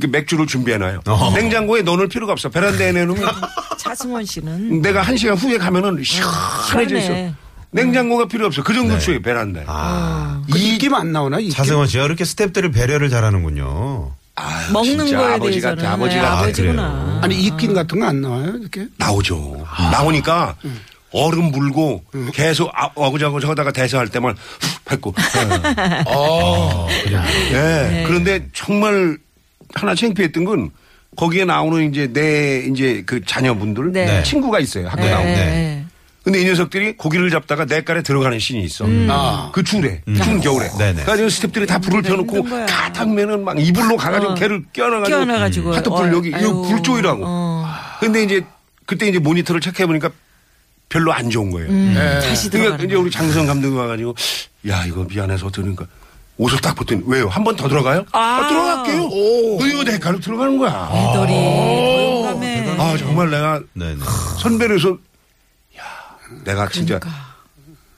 그 0.00 0.06
맥주를 0.06 0.46
준비해놔요. 0.46 1.00
어허. 1.04 1.36
냉장고에 1.36 1.82
넣어놓을 1.82 2.08
필요가 2.08 2.32
없어. 2.32 2.48
베란다에 2.48 2.92
내놓으면 2.92 3.28
차승원 3.76 4.24
씨는 4.24 4.80
내가 4.82 5.02
한 5.02 5.16
시간 5.16 5.36
후에 5.36 5.58
가면은 5.58 6.00
시원해져 6.04 6.98
있어. 6.98 7.34
냉장고가 7.72 8.28
필요 8.28 8.46
없어. 8.46 8.62
그 8.62 8.72
정도 8.72 8.96
추워요, 9.00 9.20
베란다에. 9.20 9.64
아, 9.66 10.40
그 10.48 10.56
입김 10.56 10.94
안 10.94 11.10
나오나? 11.10 11.40
입김? 11.40 11.54
차승원 11.54 11.88
씨가 11.88 12.04
그렇게 12.04 12.22
스탭들을 12.22 12.72
배려를 12.72 13.10
잘하는군요. 13.10 14.12
아유, 14.36 14.72
먹는 14.72 15.06
진짜 15.06 15.18
거에 15.18 15.34
아버지 15.34 15.50
대해서는 15.50 15.76
같아. 15.76 15.92
아버지가 15.94 16.22
네, 16.22 16.28
아, 16.28 16.38
아버지구나. 16.38 17.20
아니 17.24 17.42
입김 17.42 17.74
같은 17.74 17.98
거 17.98 18.06
안 18.06 18.20
나와요? 18.20 18.52
이렇게? 18.60 18.86
나오죠. 18.96 19.66
나오니까 19.90 20.54
얼음 21.12 21.50
물고 21.50 22.02
계속 22.34 22.70
아, 22.74 22.90
어그저그저 22.94 23.48
하다가 23.48 23.72
대사할 23.72 24.08
때만 24.08 24.34
훅 24.36 24.84
뱉고. 24.84 25.14
예. 27.52 28.04
그런데 28.06 28.46
정말 28.52 29.16
하나 29.74 29.94
창피했던 29.94 30.44
건 30.44 30.70
거기에 31.16 31.44
나오는 31.44 31.90
이제 31.90 32.06
내 32.12 32.60
이제 32.70 33.02
그 33.06 33.24
자녀분들 33.24 33.92
네. 33.92 34.22
친구가 34.22 34.60
있어요. 34.60 34.88
학교 34.88 35.02
네. 35.02 35.10
나오는. 35.10 35.34
네. 35.34 35.84
근데 36.22 36.42
이 36.42 36.44
녀석들이 36.44 36.98
고기를 36.98 37.30
잡다가 37.30 37.64
냇가에 37.64 38.02
들어가는 38.02 38.38
씬이 38.38 38.62
있어. 38.64 38.84
아. 39.08 39.50
그 39.54 39.64
추울에, 39.64 40.02
추운 40.22 40.40
겨울에. 40.40 40.68
네네. 40.76 41.04
그래가지고 41.04 41.28
스탭들이 41.28 41.66
다 41.66 41.78
불을 41.78 42.04
힘든 42.04 42.10
펴놓고 42.26 42.42
거야. 42.50 42.66
가탕면은 42.66 43.44
막 43.44 43.58
이불로 43.58 43.96
가가지고 43.96 44.32
어. 44.32 44.34
걔를 44.34 44.62
끼워놔가지고 44.72 45.16
끼워놔가지고. 45.24 45.74
하트불 45.76 45.98
어, 46.02 46.12
여기 46.12 46.28
이거 46.28 46.36
아유. 46.38 46.62
불 46.68 46.82
조이라고. 46.82 47.22
어. 47.24 47.66
근데 48.00 48.24
이제 48.24 48.44
그때 48.84 49.08
이제 49.08 49.18
모니터를 49.18 49.62
체크해 49.62 49.86
보니까 49.86 50.10
별로 50.88 51.12
안 51.12 51.28
좋은 51.30 51.50
거예요. 51.50 51.68
음, 51.68 51.94
다시 51.94 52.48
그러니까 52.48 52.76
들어가는 52.76 52.86
이제 52.86 52.94
우리 52.94 53.10
장성 53.10 53.46
감독이 53.46 53.74
와가지고 53.76 54.14
야 54.68 54.84
이거 54.86 55.04
미안해서 55.08 55.50
들으니까 55.50 55.84
옷을 56.38 56.58
딱 56.60 56.74
벗더니 56.76 57.02
왜요? 57.06 57.28
한 57.28 57.44
번 57.44 57.56
더 57.56 57.68
들어가요? 57.68 58.04
아. 58.12 58.46
들어갈게요. 58.48 59.08
너 59.58 59.66
이거 59.66 59.84
내 59.84 59.98
가로 59.98 60.18
들어가는 60.20 60.56
거야. 60.56 60.90
애들이 60.94 61.32
더 61.32 62.02
용감해. 62.32 62.76
아 62.78 62.96
정말 62.96 63.30
내가 63.30 63.60
네네. 63.74 63.96
선배로서 64.40 64.90
야 65.78 65.82
내가 66.44 66.68
진짜 66.68 66.98
그 66.98 67.08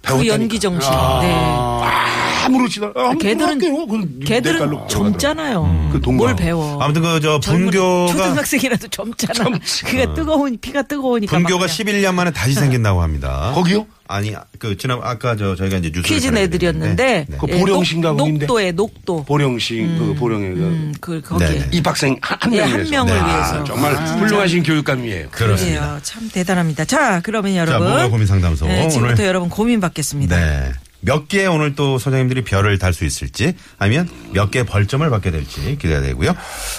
배웠다니까. 0.02 0.35
연기 0.35 0.59
정신. 0.59 0.90
아. 0.92 1.20
네. 1.23 2.20
아무렇지도 2.54 2.92
않아. 2.95 3.09
아, 3.11 3.14
걔들은 3.14 4.21
걔들은 4.25 4.88
젊잖아요. 4.88 5.90
그 5.92 6.00
동강. 6.00 6.26
뭘 6.26 6.37
배워? 6.37 6.80
아무튼 6.83 7.02
그 7.02 7.21
저 7.21 7.38
분교가 7.40 8.12
초등학생이라도 8.12 8.88
젊잖아. 8.88 9.50
그게 9.85 10.07
뜨거운 10.14 10.59
피가 10.61 10.83
뜨거우니까. 10.83 11.38
막 11.38 11.42
분교가 11.47 11.66
그냥 11.66 11.76
11년 11.76 12.14
만에 12.14 12.30
다시 12.30 12.54
생긴다고 12.54 13.02
합니다. 13.02 13.52
거기요? 13.54 13.87
아니 14.09 14.35
그 14.59 14.76
지난 14.76 14.99
아까 15.02 15.37
저 15.37 15.54
저희가 15.54 15.76
이제 15.76 15.92
뉴스 15.92 16.02
퀴즈 16.09 16.28
내드렸는데 16.28 17.26
그 17.38 17.47
예, 17.49 17.61
보령신가 17.61 18.12
녹-? 18.12 18.33
녹도에 18.33 18.73
녹도. 18.73 19.25
보령 19.25 19.59
씨, 19.61 19.76
그 19.99 20.14
보령에 20.19 20.49
그 20.49 20.54
음, 20.61 20.95
그 21.00 21.21
거기에. 21.21 21.49
네네. 21.49 21.69
입학생 21.73 22.16
한, 22.21 22.37
한 22.40 22.52
예, 22.54 22.57
명을 22.59 22.73
한 22.73 22.78
위해서. 22.80 22.90
명을 23.04 23.12
아, 23.21 23.26
위해서. 23.26 23.64
정말 23.64 23.95
훌륭하신 23.95 24.62
교육감이에요. 24.64 25.28
그렇습니다. 25.30 25.80
그래요. 25.87 25.99
참 26.02 26.28
대단합니다. 26.33 26.85
자, 26.87 27.21
그러면 27.23 27.54
여러분. 27.54 27.87
뭐가 27.87 28.09
고민 28.09 28.26
상담소. 28.26 28.66
네, 28.66 28.88
지금부터 28.88 29.14
오늘- 29.23 29.28
여러분 29.28 29.49
고민 29.49 29.80
받겠습니다. 29.80 30.37
네. 30.37 30.73
몇개 31.02 31.47
오늘 31.47 31.75
또 31.75 31.99
소장님들이 31.99 32.45
별을 32.45 32.78
달 32.78 32.92
수 32.92 33.04
있을지 33.04 33.54
아니면 33.78 34.09
몇개 34.33 34.64
벌점을 34.64 35.09
받게 35.09 35.30
될지 35.30 35.78
기대가 35.80 36.00
되고요. 36.00 36.35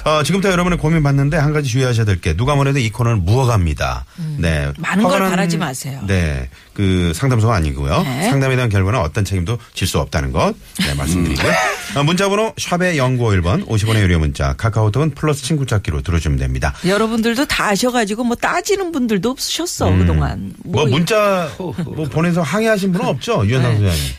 어, 0.05 0.23
지금부터 0.23 0.51
여러분의 0.51 0.77
고민 0.77 1.01
받는데 1.03 1.37
한 1.37 1.53
가지 1.53 1.69
주의하셔야 1.69 2.05
될 2.05 2.19
게 2.21 2.35
누가 2.35 2.53
뭐래도 2.55 2.77
이 2.79 2.89
코너는 2.91 3.25
무어갑니다. 3.25 4.05
네. 4.37 4.65
음. 4.67 4.73
많은 4.77 5.03
걸 5.05 5.19
바라지 5.21 5.57
마세요. 5.57 6.03
네. 6.05 6.49
그 6.73 7.11
상담소가 7.13 7.53
아니고요. 7.55 8.03
네. 8.03 8.29
상담에 8.29 8.55
대한 8.55 8.69
결과는 8.69 8.99
어떤 8.99 9.25
책임도 9.25 9.57
질 9.73 9.87
수 9.87 9.99
없다는 9.99 10.31
것 10.31 10.55
네, 10.79 10.93
말씀드리고요. 10.93 11.51
어, 11.97 12.03
문자번호 12.03 12.53
샵의 12.57 12.95
0951번 12.97 13.67
50원의 13.67 13.99
유료 14.01 14.19
문자 14.19 14.53
카카오톡은 14.53 15.11
플러스 15.11 15.43
친구 15.43 15.65
찾기로 15.65 16.01
들어주면 16.01 16.39
됩니다. 16.39 16.73
여러분들도 16.85 17.45
다 17.47 17.67
아셔가지고 17.69 18.23
뭐 18.23 18.35
따지는 18.37 18.93
분들도 18.93 19.29
없으셨어 19.29 19.89
음. 19.89 19.99
그동안. 19.99 20.53
뭐 20.63 20.85
문자 20.85 21.49
뭐 21.57 21.73
보내서 22.09 22.41
항의하신 22.41 22.93
분은 22.93 23.05
없죠? 23.05 23.45
유현상 23.45 23.71
네. 23.73 23.77
소장님. 23.79 24.11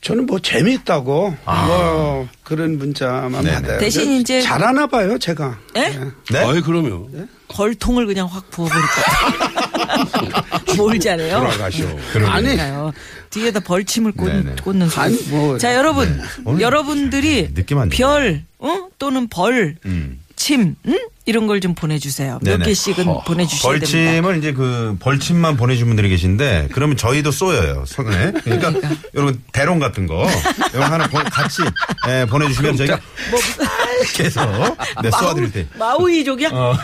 저는 0.00 0.26
뭐 0.26 0.38
재미있다고 0.38 1.36
뭐 1.44 2.28
그런 2.44 2.78
문자만 2.78 3.32
네네. 3.42 3.52
받아요. 3.54 3.78
대신 3.80 4.12
이제- 4.20 4.40
잘하나 4.40 4.86
봐요, 4.86 5.18
제가. 5.18 5.58
예? 5.76 5.98
네? 6.30 6.38
아이, 6.38 6.60
그럼요. 6.60 7.08
벌통을 7.48 8.06
그냥 8.06 8.26
확 8.30 8.48
부어버릴까. 8.50 8.88
뭘 10.76 10.98
잘해요? 11.00 11.38
돌아가셔. 11.40 11.84
아니. 12.26 12.56
뒤에다 13.30 13.60
벌침을 13.60 14.12
꽂, 14.12 14.26
네네. 14.28 14.56
꽂는 14.62 14.88
소리. 14.88 15.00
아니, 15.02 15.16
뭐. 15.30 15.58
자, 15.58 15.74
여러분. 15.74 16.20
오늘 16.44 16.60
여러분들이 16.60 17.48
네, 17.48 17.54
느낌 17.54 17.78
안 17.78 17.88
별, 17.88 18.44
어? 18.58 18.88
또는 18.98 19.28
벌, 19.28 19.76
음. 19.84 20.20
침, 20.38 20.76
응? 20.86 20.98
이런 21.26 21.46
걸 21.46 21.60
좀 21.60 21.74
보내주세요. 21.74 22.38
몇 22.42 22.52
네네. 22.52 22.64
개씩은 22.64 23.04
보내주셔야 23.26 23.72
됩니다. 23.80 23.90
벌침을 23.90 24.38
이제 24.38 24.52
그 24.54 24.96
벌침만 25.00 25.56
보내주신 25.58 25.88
분들이 25.88 26.08
계신데 26.08 26.68
그러면 26.72 26.96
저희도 26.96 27.32
쏘여요 27.32 27.84
손에. 27.86 28.32
그러니까 28.44 28.72
여러분 29.14 29.42
대롱 29.52 29.78
같은 29.78 30.06
거 30.06 30.26
이거 30.70 30.84
하나 30.84 31.06
보- 31.08 31.18
같이 31.18 31.60
예, 32.08 32.24
보내주시면 32.30 32.76
저희가 32.78 32.98
뭐, 33.30 33.40
계속 34.14 34.40
네, 35.02 35.10
쏘아드릴 35.10 35.52
때. 35.52 35.66
마우이족이야? 35.74 36.48
어. 36.52 36.74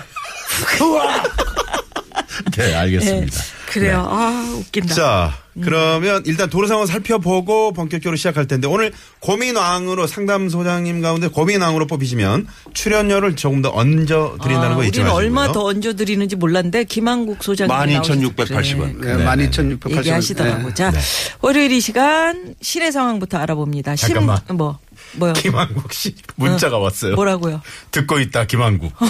네 2.57 2.75
알겠습니다. 2.75 3.41
그래요. 3.75 4.07
아, 4.09 4.54
웃긴다. 4.59 4.95
자, 4.95 5.35
그러면 5.62 6.23
일단 6.26 6.49
도로 6.50 6.66
상황 6.66 6.87
살펴보고 6.87 7.73
본격적으로 7.73 8.16
시작할 8.16 8.47
텐데 8.47 8.66
오늘 8.66 8.93
고민왕으로 9.21 10.07
상담소장님 10.07 11.00
가운데 11.00 11.28
고민왕으로 11.28 11.87
뽑히시면 11.87 12.47
출연료를 12.73 13.37
조금 13.37 13.62
더 13.62 13.71
얹어 13.71 14.38
드린다는 14.43 14.73
아, 14.73 14.75
거 14.76 14.85
잊지 14.85 15.00
우리는 15.00 15.04
마시고요. 15.04 15.12
얼마 15.14 15.52
더 15.52 15.64
얹어 15.64 15.95
드리는지 15.95 16.37
몰랐는데 16.37 16.85
김한국 16.85 17.43
소장님 17.43 17.75
12,680원. 18.00 19.00
네, 19.00 19.25
12,680원. 19.25 19.97
얘기하시더라고. 19.99 20.69
네. 20.69 20.75
자, 20.75 20.90
네. 20.90 20.99
월요일 21.40 21.73
이 21.73 21.81
시간 21.81 22.54
시내 22.61 22.90
상황부터 22.90 23.38
알아봅니다. 23.38 23.97
심- 23.97 24.09
잠깐만. 24.09 24.38
뭐 24.54 24.78
뭐요? 25.16 25.33
김한국 25.35 25.92
씨 25.92 26.14
문자가 26.37 26.78
왔어요. 26.78 27.14
뭐라고요? 27.14 27.61
듣고 27.90 28.18
있다 28.21 28.44
김한국. 28.47 28.92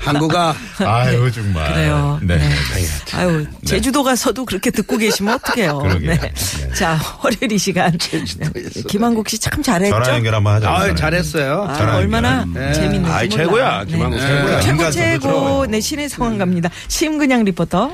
한국아. 0.00 0.54
아유 0.78 1.30
정말. 1.32 1.72
그래요. 1.72 2.18
네. 2.22 2.36
네. 2.38 2.54
아유, 3.14 3.46
제주도 3.64 4.02
가서도 4.02 4.44
그렇게 4.44 4.70
듣고 4.70 4.96
계시면 4.96 5.34
어떡해요. 5.34 5.78
그러게요. 5.78 6.10
네. 6.10 6.18
네. 6.20 6.72
자, 6.74 6.98
월요일 7.22 7.52
이 7.52 7.58
시간. 7.58 7.96
김한국 8.88 9.28
씨 9.28 9.36
참 9.38 9.62
잘했죠? 9.62 9.90
전화 9.90 10.16
연결 10.16 10.34
한번 10.34 10.54
하자. 10.54 10.70
아, 10.70 10.94
잘했어요. 10.94 11.66
아, 11.68 11.74
전화 11.74 11.96
얼마나 11.96 12.40
연결. 12.42 12.72
재밌는지 12.72 13.06
몰라. 13.08 13.28
최고야. 13.28 13.84
김한국 13.84 14.20
최고야. 14.20 14.60
최고 14.60 14.90
최고 14.90 15.66
네 15.66 15.80
시내 15.80 16.08
상황 16.08 16.38
갑니다. 16.38 16.70
심근양 16.88 17.44
리포터. 17.44 17.92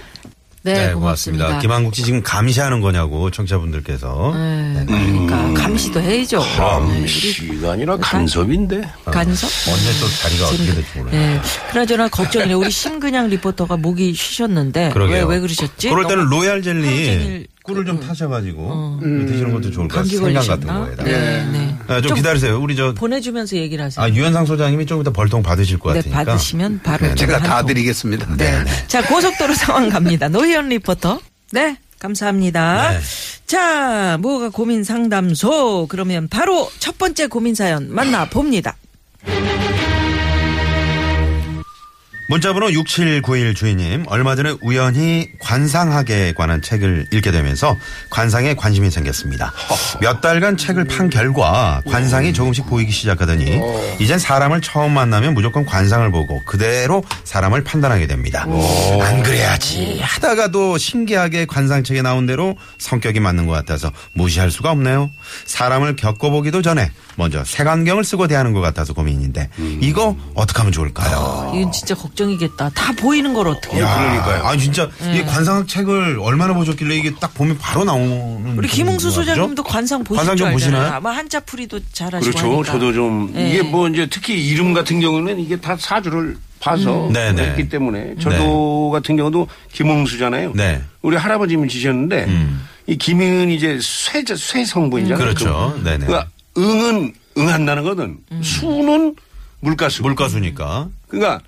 네, 0.65 0.93
고맙습니다. 0.95 1.59
김한국 1.59 1.95
씨 1.95 2.03
지금 2.05 2.23
감시하는 2.23 2.81
거냐고 2.81 3.31
청취자분들께서. 3.31 4.33
네, 4.35 4.85
그러니까 4.87 5.63
감시도 5.63 6.01
해야죠. 6.01 6.39
네, 6.41 7.01
우리 7.01 7.09
시가 7.09 7.73
아니라 7.73 7.97
간섭인데. 7.97 8.81
간섭? 9.05 9.51
언제 9.69 10.01
또 10.01 10.09
자리가 10.09 10.47
어떻게 10.47 10.75
될지 10.75 10.99
몰라요. 10.99 11.11
네. 11.11 11.41
그나저나 11.71 12.09
걱정이네. 12.09 12.55
우리 12.55 12.71
심근양 12.73 13.29
리포터가 13.29 13.77
목이 13.77 14.15
쉬셨는데. 14.15 14.91
그러게요. 14.91 15.27
왜, 15.27 15.35
왜 15.35 15.41
그러셨지? 15.41 15.89
그럴 15.91 16.07
때는 16.07 16.27
로얄 16.27 16.53
하루 16.53 16.63
젤리 16.63 16.83
종일 16.85 17.47
꿀을 17.65 17.85
좀 17.85 18.01
타셔가지고 18.01 19.01
드시는 19.03 19.53
것도 19.53 19.71
좋을 19.71 19.89
것 19.89 19.97
같아요. 19.97 20.19
생강 20.19 20.47
같은? 20.47 20.67
거에다가. 20.67 21.05
네, 21.05 21.47
네. 21.53 21.77
아, 21.87 22.01
좀, 22.01 22.17
기다리세요. 22.17 22.61
우리 22.61 22.75
저 22.75 22.93
보내주면서 22.93 23.57
얘기를 23.57 23.85
하세요. 23.85 24.05
아, 24.05 24.09
유현상 24.11 24.47
소장님이 24.47 24.85
조금 24.87 25.03
이따 25.03 25.13
벌통 25.13 25.43
받으실 25.43 25.79
것 25.79 25.93
네, 25.93 26.01
같으니까. 26.01 26.25
받으시면 26.25 26.81
바로 26.83 27.07
네, 27.07 27.15
제가 27.15 27.35
한다 27.35 27.59
통. 27.59 27.69
드리겠습니다. 27.69 28.37
네. 28.37 28.65
자, 28.89 29.03
고속도로 29.07 29.55
상황 29.55 29.89
갑니다. 29.91 30.29
노희연 30.29 30.69
리포터. 30.71 31.21
네. 31.53 31.77
감사합니다. 32.01 32.91
네. 32.93 33.01
자, 33.47 34.19
뭐가 34.21 34.49
고민 34.49 34.83
상담소. 34.83 35.87
그러면 35.89 36.27
바로 36.29 36.69
첫 36.81 36.99
번째 36.99 37.29
고민 37.29 37.55
사연 37.55 37.93
만나봅니다. 37.95 38.77
문자번호 42.33 42.73
6791 42.73 43.55
주인님, 43.55 44.05
얼마 44.07 44.35
전에 44.35 44.55
우연히 44.63 45.29
관상학에 45.39 46.33
관한 46.33 46.63
책을 46.63 47.09
읽게 47.13 47.31
되면서 47.31 47.77
관상에 48.09 48.55
관심이 48.55 48.91
생겼습니다. 48.91 49.53
몇 50.01 50.23
달간 50.23 50.57
책을 50.57 50.85
판 50.85 51.11
결과 51.11 51.83
관상이 51.87 52.33
조금씩 52.33 52.65
보이기 52.69 52.91
시작하더니 52.91 53.61
이젠 53.99 54.19
사람을 54.19 54.63
처음 54.63 54.93
만나면 54.93 55.35
무조건 55.35 55.67
관상을 55.67 56.11
보고 56.11 56.43
그대로 56.47 57.05
사람을 57.25 57.65
판단하게 57.65 58.07
됩니다. 58.07 58.47
안 59.03 59.23
그래야지 59.23 60.01
하다가도 60.01 60.79
신기하게 60.79 61.45
관상책에 61.45 62.01
나온 62.01 62.25
대로 62.25 62.57
성격이 62.79 63.21
맞는 63.21 63.47
것 63.47 63.53
같아서 63.53 63.93
무시할 64.15 64.51
수가 64.51 64.71
없네요. 64.71 65.11
사람을 65.45 65.97
겪어보기도 65.97 66.63
전에 66.63 66.93
먼저 67.17 67.45
색안경을 67.45 68.05
쓰고 68.05 68.27
대하는 68.27 68.55
것 68.55 68.63
같아서 68.63 68.95
고민인데 68.95 69.51
이거 69.83 70.17
어떻게 70.33 70.61
하면 70.61 70.73
좋을까요? 70.73 71.53
이건 71.55 71.71
진짜 71.73 71.95
걱정 71.95 72.22
이겠다. 72.31 72.71
다 72.71 72.93
보이는 72.93 73.33
걸 73.35 73.49
어떻게. 73.49 73.77
해. 73.77 73.81
그러니까요. 73.81 74.45
아 74.45 74.57
진짜 74.57 74.89
이 75.15 75.23
관상학 75.23 75.67
책을 75.69 76.19
얼마나 76.21 76.55
보셨길래 76.55 76.97
이게 76.97 77.13
딱 77.21 77.33
보면 77.35 77.59
바로 77.59 77.85
나오는. 77.85 78.59
우리 78.59 78.69
같죠? 78.69 79.11
소장님도 79.11 79.63
관상 79.63 80.03
보실 80.05 80.19
관상 80.19 80.37
줄 80.37 80.47
좀. 80.47 80.53
보시나요? 80.53 80.93
아마 80.93 81.11
한자풀이도 81.13 81.81
잘하시고 81.93 82.31
그렇죠. 82.33 82.53
하니까. 82.55 82.73
저도 82.73 82.93
좀 82.93 83.33
예. 83.37 83.49
이게 83.51 83.63
뭐 83.63 83.89
이제 83.89 84.07
특히 84.11 84.47
이름 84.47 84.73
같은 84.75 85.01
경우는 85.01 85.39
이게 85.41 85.57
다 85.61 85.77
사주를 85.79 86.37
봐서 86.61 87.09
음. 87.09 87.13
네, 87.13 87.33
네. 87.33 87.51
했기 87.51 87.69
때문에 87.69 88.15
저도 88.21 88.91
같은 88.91 89.17
경우도 89.17 89.49
김홍수잖아요. 89.73 90.53
네. 90.55 90.77
음. 90.77 90.87
우리 91.03 91.17
할아버님을 91.17 91.69
지셨는데 91.69 92.29
이 92.87 92.97
김은 92.97 93.51
이제 93.51 93.79
쇠, 93.81 94.23
쇠 94.37 94.65
성분이잖아요. 94.65 95.19
그렇죠. 95.25 95.73
그- 95.77 95.83
네네. 95.85 96.07
그러니까 96.07 96.29
응은 96.57 97.15
응한다는 97.39 97.83
거든 97.83 98.19
음. 98.31 98.43
수는 98.43 99.15
물가수. 99.61 100.03
물가수니까. 100.03 100.89
그러니까 101.09 101.41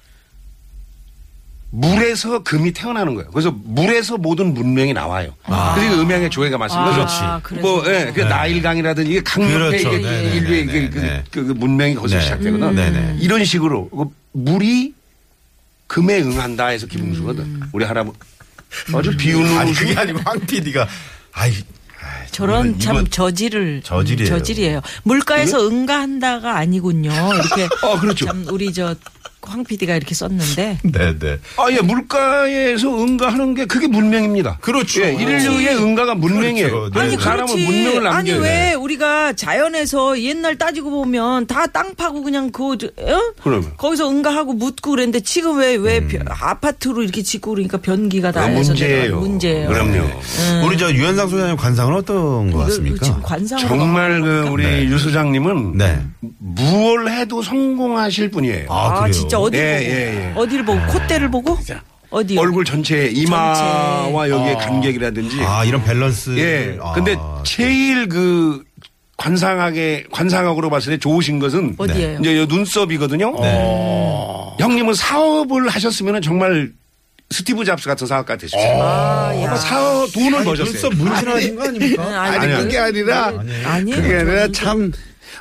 물에서 1.75 2.45
금이 2.45 2.73
태어나는 2.73 3.14
거예요. 3.16 3.31
그래서 3.33 3.52
물에서 3.64 4.16
모든 4.16 4.54
문명이 4.54 4.93
나와요. 4.93 5.35
그래서 5.75 6.00
음양의 6.00 6.31
조예가 6.31 6.57
맞습니다. 6.57 7.02
아, 7.21 7.40
그래서. 7.43 7.66
뭐 7.66 7.83
예, 7.88 8.12
그 8.14 8.21
나일강이라든지 8.21 9.11
이게 9.11 9.21
강력해 9.23 9.78
그렇죠. 9.78 9.93
이게 9.95 9.99
네, 9.99 10.23
네, 10.23 10.37
인류의 10.37 10.66
네, 10.66 10.73
그, 10.73 10.78
네, 10.78 10.90
그, 10.90 10.99
네. 11.00 11.25
그, 11.33 11.47
그 11.47 11.52
문명이 11.52 11.97
거기서 11.97 12.16
네. 12.16 12.23
시작되거든. 12.23 12.75
네, 12.76 12.90
네. 12.90 13.16
이런 13.21 13.45
식으로 13.45 13.88
그 13.88 14.04
물이 14.33 14.95
금에 15.88 16.21
응한다 16.21 16.69
해서 16.69 16.87
김웅수거든. 16.87 17.62
우리 17.73 17.85
할아버지 17.85 18.16
아주 18.95 19.16
비우는 19.16 19.59
아니. 19.59 19.73
그게 19.73 19.97
아니고 19.97 20.21
황 20.25 20.38
PD가 20.40 20.87
아이. 21.33 21.52
저런 22.31 22.78
참 22.78 23.07
저지를 23.09 23.81
저질이에요. 23.83 24.28
저질이에요. 24.28 24.81
물가에서 25.04 25.66
응가한다가 25.69 26.57
아니군요. 26.57 27.11
이렇게 27.11 27.69
아, 27.83 27.99
그렇죠. 28.00 28.26
참 28.26 28.45
우리 28.50 28.73
저 28.73 28.95
황 29.51 29.65
PD가 29.65 29.97
이렇게 29.97 30.15
썼는데 30.15 30.79
네네. 30.83 31.39
아, 31.59 31.71
예, 31.71 31.81
물가에서 31.81 32.89
응가하는 33.03 33.55
게 33.55 33.67
그게 33.67 33.87
문명입니다. 33.87 34.59
그렇죠. 34.61 35.03
예, 35.03 35.13
인류의 35.15 35.77
응가가 35.77 36.15
문명이에요. 36.15 36.69
그렇죠. 36.71 36.91
네, 36.95 37.01
아니 37.01 37.17
네. 37.17 37.23
사람은 37.23 37.47
그렇지. 37.47 37.65
문명을 37.67 38.07
아니 38.07 38.31
남겨야 38.33 38.37
왜 38.43 38.71
돼. 38.71 38.75
우리가 38.75 39.33
자연에서 39.35 40.21
옛날 40.23 40.57
따지고 40.57 40.91
보면 40.91 41.47
다 41.47 41.67
땅 41.75 41.95
파고 41.97 42.23
그냥 42.23 42.51
그 42.53 42.77
저- 42.79 42.87
어? 42.87 43.21
그러면. 43.43 43.73
거기서 43.77 44.09
응가하고 44.09 44.53
묻고 44.53 44.91
그랬는데 44.93 45.21
지금 45.21 45.59
왜왜 45.59 46.07
아파트로 46.29 47.03
이렇게 47.03 47.23
짓고 47.23 47.51
그러니까 47.53 47.79
변기가 47.79 48.31
다 48.33 48.47
음. 48.47 48.55
문제예요. 48.55 49.19
문제예요. 49.19 49.69
그럼요. 49.69 50.09
우리 50.67 50.79
저 50.79 50.93
유현상 50.93 51.29
소장님 51.29 51.57
관상은 51.57 51.95
어떤 51.97 52.51
것 52.51 52.59
이거 52.59 52.59
같습니까? 52.65 53.21
관상 53.23 53.59
정말 53.59 54.21
그 54.21 54.49
우리 54.51 54.63
네. 54.65 54.85
유 54.85 54.99
소장님은 54.99 55.79
네. 55.79 56.01
무얼 56.39 57.09
해도 57.09 57.43
성공하실 57.43 58.31
분이에요. 58.31 58.67
아, 58.71 58.75
아, 58.87 59.01
그래요? 59.01 59.13
진짜 59.35 59.38
어디 59.41 59.59
예, 59.59 59.62
보고 59.62 59.85
예, 59.85 59.91
예. 59.91 60.33
어디를 60.37 60.64
보고 60.64 60.87
콧대를 60.87 61.31
보고 61.31 61.59
어디요? 62.11 62.41
얼굴 62.41 62.64
전체 62.64 63.07
이마와 63.09 64.29
여기의 64.29 64.59
간격이라든지 64.59 65.43
아 65.43 65.64
이런 65.64 65.83
밸런스. 65.83 66.37
예. 66.38 66.79
아, 66.81 66.93
근데 66.93 67.17
제일 67.45 68.09
그 68.09 68.62
관상학의 69.17 70.07
관상학으로 70.12 70.71
봤을 70.71 70.93
때 70.93 70.99
좋으신 70.99 71.38
것은 71.41 71.75
어디예요? 71.79 72.19
이제 72.21 72.37
요 72.37 72.47
눈썹이거든요. 72.47 73.35
네. 73.41 74.57
형님은 74.61 74.95
사업을 74.95 75.69
하셨으면 75.69 76.23
정말 76.23 76.71
스티브 77.31 77.64
잡스 77.64 77.88
같은 77.88 78.07
사업가 78.07 78.37
되셨어요. 78.37 78.83
아, 78.83 79.43
야. 79.43 79.57
사업 79.57 80.12
돈을 80.12 80.45
버셨어요. 80.45 80.73
눈썹 80.73 80.95
문신하신 80.95 81.57
거 81.57 81.64
아닙니까? 81.64 82.05
아니, 82.05 82.14
아니, 82.14 82.37
아니요. 82.37 82.59
그게 82.59 82.79
아니라 82.79 83.26
아니에요. 83.64 84.03
그게 84.03 84.17
아니라 84.17 84.49
참 84.53 84.93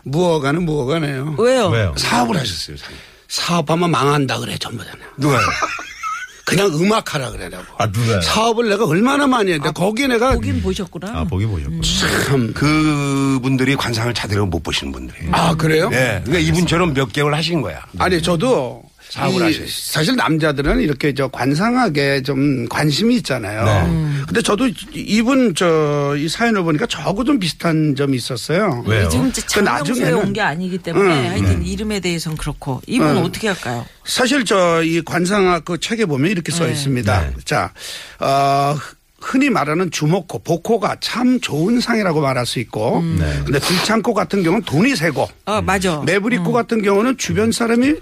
무어가는 0.04 0.64
무어가네요. 0.64 1.36
왜요? 1.38 1.68
왜요? 1.68 1.94
사업을 1.98 2.38
하셨어요. 2.38 2.78
사업. 2.78 3.13
사업하면 3.34 3.90
망한다 3.90 4.38
그래 4.40 4.56
전부 4.60 4.86
다. 4.86 4.92
누가요? 5.18 5.42
그냥 6.46 6.68
음악하라 6.68 7.32
그래라고. 7.32 7.66
아 7.80 7.88
누가요? 7.88 8.22
사업을 8.22 8.70
내가 8.70 8.86
얼마나 8.86 9.26
많이 9.26 9.52
했는데 9.52 9.72
거기에 9.72 10.08
내가 10.08 10.34
보긴 10.34 10.62
보셨구나. 10.62 11.08
아 11.20 11.24
보기 11.24 11.46
보셨고. 11.48 11.82
참. 11.82 12.54
그분들이 12.54 13.76
관상을 13.76 14.14
제대로 14.14 14.46
못 14.46 14.62
보시는 14.62 14.92
분들이에요. 14.94 15.32
아 15.34 15.56
그래요? 15.56 15.90
예. 15.94 16.22
그러니까 16.24 16.38
이분처럼 16.40 16.94
몇 16.94 17.12
개월 17.12 17.34
하신 17.34 17.62
거야. 17.62 17.84
아니 17.98 18.22
저도 18.22 18.84
사업을 19.14 19.42
이 19.42 19.44
하셔야지. 19.46 19.92
사실 19.92 20.16
남자들은 20.16 20.80
이렇게 20.82 21.14
저 21.14 21.28
관상학에 21.28 22.24
좀 22.24 22.68
관심이 22.68 23.16
있잖아요. 23.18 23.64
네. 23.66 24.24
근데 24.28 24.42
저도 24.42 24.68
이분 24.94 25.54
저 25.56 26.16
이 26.18 26.28
사연을 26.30 26.64
보니까 26.64 26.86
저하고 26.86 27.24
좀 27.24 27.40
비슷한 27.40 27.96
점이 27.96 28.16
있었어요. 28.18 28.84
왜요? 28.86 29.10
지금 29.10 29.32
그 29.32 29.60
나중에는- 29.62 30.18
온게 30.24 30.42
아니기 30.42 30.78
때문에 30.78 31.26
응, 31.26 31.30
하여튼 31.32 31.66
이름에 31.66 32.00
대해서는 32.00 32.38
그렇고 32.38 32.82
이분 32.88 33.08
은 33.10 33.18
어떻게 33.18 33.48
할까요? 33.48 33.86
사실 34.06 34.46
저 34.46 34.82
이 34.84 35.02
관상학 35.04 35.66
그 35.66 35.80
책에 35.80 36.06
보면 36.06 36.30
이렇게 36.32 36.52
써 36.52 36.66
네. 36.66 36.72
있습니다. 36.72 37.22
네. 37.22 37.34
자, 37.46 37.72
어, 38.20 38.76
흔히 39.20 39.50
말하는 39.50 39.90
주목코, 39.92 40.40
복코가 40.40 40.98
참 41.00 41.40
좋은 41.40 41.80
상이라고 41.80 42.20
말할 42.22 42.46
수 42.46 42.60
있고, 42.60 43.00
음. 43.00 43.18
네. 43.20 43.42
근데 43.46 43.60
들창코 43.60 44.14
같은 44.14 44.44
경우는 44.44 44.64
돈이 44.66 44.96
세고, 44.96 45.28
어 45.46 45.62
맞아. 45.62 46.02
매부리코 46.06 46.52
같은 46.52 46.82
경우는 46.82 47.18
주변 47.18 47.52
사람이. 47.52 47.96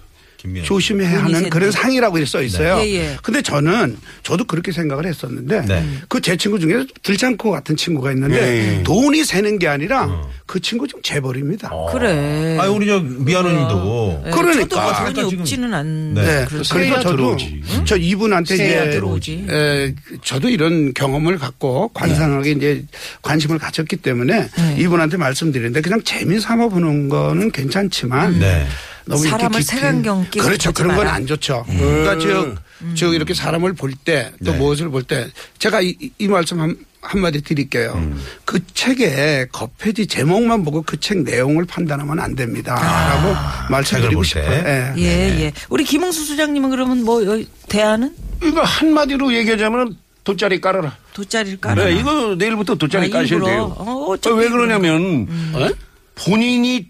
조심해야 0.63 1.21
돈이 1.21 1.33
하는 1.33 1.49
그런. 1.49 1.71
상이라고 1.71 2.23
써 2.25 2.41
있어요. 2.41 2.77
네. 2.77 2.89
예, 2.89 2.95
예. 2.95 3.17
근데 3.23 3.41
저는 3.41 3.97
저도 4.23 4.45
그렇게 4.45 4.71
생각을 4.71 5.05
했었는데 5.05 5.65
네. 5.65 5.85
그제 6.09 6.35
친구 6.37 6.59
중에 6.59 6.85
들창코 7.03 7.51
같은 7.51 7.75
친구가 7.75 8.11
있는데 8.13 8.41
예, 8.41 8.77
예. 8.79 8.83
돈이 8.83 9.23
새는 9.23 9.59
게 9.59 9.67
아니라 9.67 10.05
어. 10.05 10.29
그 10.45 10.59
친구 10.59 10.87
좀 10.87 11.01
재벌입니다. 11.03 11.71
그래. 11.91 12.57
아 12.59 12.67
우리 12.69 12.87
저 12.87 12.99
미아노님도 12.99 14.21
네, 14.25 14.31
그러니까. 14.31 14.67
저도 14.67 14.81
뭐 14.81 15.13
돈이 15.13 15.29
지금- 15.29 15.41
없지는 15.41 15.73
않. 15.73 16.13
네. 16.13 16.21
네. 16.25 16.45
그래서 16.47 16.63
세야 16.75 16.99
저도 17.01 17.15
들어오지. 17.15 17.63
저 17.85 17.95
이분한테 17.97 18.55
이제 18.55 18.89
들어오지. 18.91 19.45
에, 19.49 19.93
저도 20.23 20.49
이런 20.49 20.93
경험을 20.93 21.37
갖고 21.37 21.89
관상학에 21.93 22.51
이제 22.51 22.83
관심을 23.21 23.57
가졌기 23.59 23.97
때문에 23.97 24.49
네. 24.49 24.75
이분한테 24.79 25.17
말씀드리는데 25.17 25.81
그냥 25.81 26.01
재미 26.03 26.39
삼아 26.39 26.67
보는 26.69 27.09
거는 27.09 27.51
괜찮지만 27.51 28.39
네. 28.39 28.65
너무 29.11 29.27
사람을 29.27 29.61
색안경 29.63 30.27
끼고 30.31 30.45
그렇죠 30.45 30.71
그런 30.71 30.95
건. 30.95 31.07
안 31.07 31.25
좋죠. 31.27 31.65
그러니까 31.67 32.17
즉, 32.19 32.55
즉 32.95 33.13
이렇게 33.13 33.33
사람을 33.33 33.73
볼 33.73 33.93
때또 33.93 34.51
네. 34.51 34.57
무엇을 34.57 34.89
볼 34.89 35.03
때 35.03 35.27
제가 35.59 35.81
이, 35.81 35.95
이 36.17 36.27
말씀 36.27 36.59
한, 36.61 36.75
한마디 37.01 37.41
드릴게요. 37.41 37.99
그 38.45 38.59
책의 38.73 39.49
겉페이지 39.51 40.07
제목만 40.07 40.63
보고 40.63 40.81
그 40.83 40.97
책 40.97 41.19
내용을 41.23 41.65
판단하면 41.65 42.19
안 42.19 42.35
됩니다. 42.35 42.75
라고 42.75 43.35
말씀드리고 43.71 44.23
책을 44.23 44.43
볼 44.43 44.53
싶어요. 44.55 44.63
때? 44.63 44.93
예. 44.97 45.01
예, 45.03 45.39
예. 45.45 45.53
우리 45.69 45.83
김홍수 45.83 46.25
소장님은 46.25 46.69
그러면 46.69 47.03
뭐 47.03 47.21
대안은 47.69 48.13
이거 48.43 48.61
한마디로 48.61 49.33
얘기하자면 49.33 49.97
돗자리 50.23 50.61
깔아라. 50.61 50.95
돗자리를 51.13 51.59
깔아. 51.59 51.83
네, 51.85 51.95
이거 51.99 52.35
내일부터 52.37 52.75
돗자리 52.75 53.07
아, 53.07 53.09
까셔야 53.09 53.23
일부러? 53.25 53.45
돼요. 53.47 53.75
어, 53.77 54.13
아, 54.13 54.29
왜 54.29 54.49
그러냐면 54.49 55.27
어? 55.53 55.67
본인이 56.15 56.87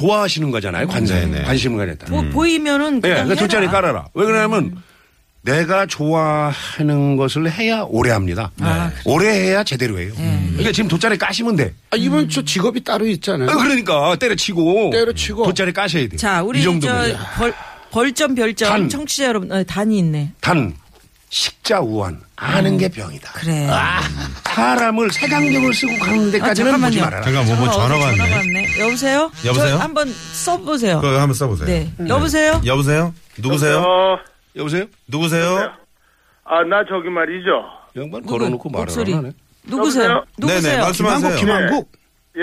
좋아하시는 0.00 0.50
거잖아요. 0.50 0.86
관상에 0.88 1.24
네 1.26 1.38
네. 1.38 1.42
관심을 1.44 1.78
가졌다. 1.86 2.12
뭐 2.12 2.22
보이면은 2.30 2.96
예, 3.04 3.08
그냥 3.08 3.28
그 3.28 3.36
돗자리. 3.36 3.66
깔아라. 3.66 4.08
왜 4.12 4.26
그러냐면 4.26 4.76
내가 5.40 5.86
좋아하는 5.86 7.16
것을 7.16 7.50
해야 7.50 7.82
오래 7.88 8.10
합니다. 8.10 8.50
아, 8.60 8.90
오래 9.06 9.28
해야 9.28 9.64
제대로 9.64 9.98
해요. 9.98 10.12
그러니까 10.16 10.72
지금 10.72 10.88
돗자리 10.88 11.16
까시면 11.16 11.56
돼. 11.56 11.72
아, 11.90 11.96
이분 11.96 12.28
저 12.28 12.44
직업이 12.44 12.84
따로 12.84 13.06
있잖아요. 13.06 13.48
아, 13.48 13.54
그러니까 13.56 14.16
때려치고 14.16 14.90
때려치고. 14.90 15.44
돗자리 15.44 15.72
까셔야 15.72 16.08
돼. 16.08 16.16
자, 16.18 16.42
우리 16.42 16.60
이 16.60 16.62
저 16.62 16.70
정도면 16.72 17.16
벌, 17.38 17.54
벌점 17.90 18.34
별점 18.34 18.68
단. 18.68 18.88
청취자 18.90 19.24
여러분 19.26 19.50
어, 19.50 19.62
단이 19.64 19.96
있네. 19.98 20.32
단 20.40 20.74
식자 21.28 21.80
우한 21.80 22.20
아는 22.36 22.78
게 22.78 22.88
병이다. 22.88 23.32
그래. 23.32 23.68
사람을 24.44 25.10
색안경을 25.12 25.74
쓰고 25.74 25.98
가는 25.98 26.28
아, 26.28 26.30
데까지는 26.32 26.80
보지 26.80 27.00
말아라. 27.00 27.22
잠깐 27.22 27.46
뭐, 27.46 27.56
뭐 27.56 27.70
전화가 27.70 27.98
전화가 27.98 28.04
왔네. 28.06 28.36
왔네. 28.36 28.78
여보세요? 28.80 29.30
여보세요? 29.44 29.68
저 29.70 29.76
한번 29.78 30.08
써보세요. 30.08 31.00
그거 31.00 31.18
한번 31.20 31.34
써보세요. 31.34 31.66
네. 31.66 31.92
여보세요? 32.08 32.60
여보세요? 32.64 33.12
누구세요? 33.38 33.78
어, 33.80 34.18
여보세요? 34.56 34.86
누구세요? 35.08 35.72
아, 36.44 36.62
나 36.62 36.84
저기 36.88 37.10
말이죠. 37.10 37.50
양반 37.96 38.22
누구? 38.22 38.38
걸어놓고 38.38 38.70
말을 38.70 38.84
목소리. 38.86 39.12
안 39.12 39.18
하네. 39.18 39.32
누구세요? 39.64 40.04
여보세요? 40.04 40.24
누구세요? 40.38 40.60
네네, 40.62 40.82
말씀하세요. 40.84 41.36
김한국, 41.36 41.40
김한국. 41.40 41.92
예, 42.38 42.42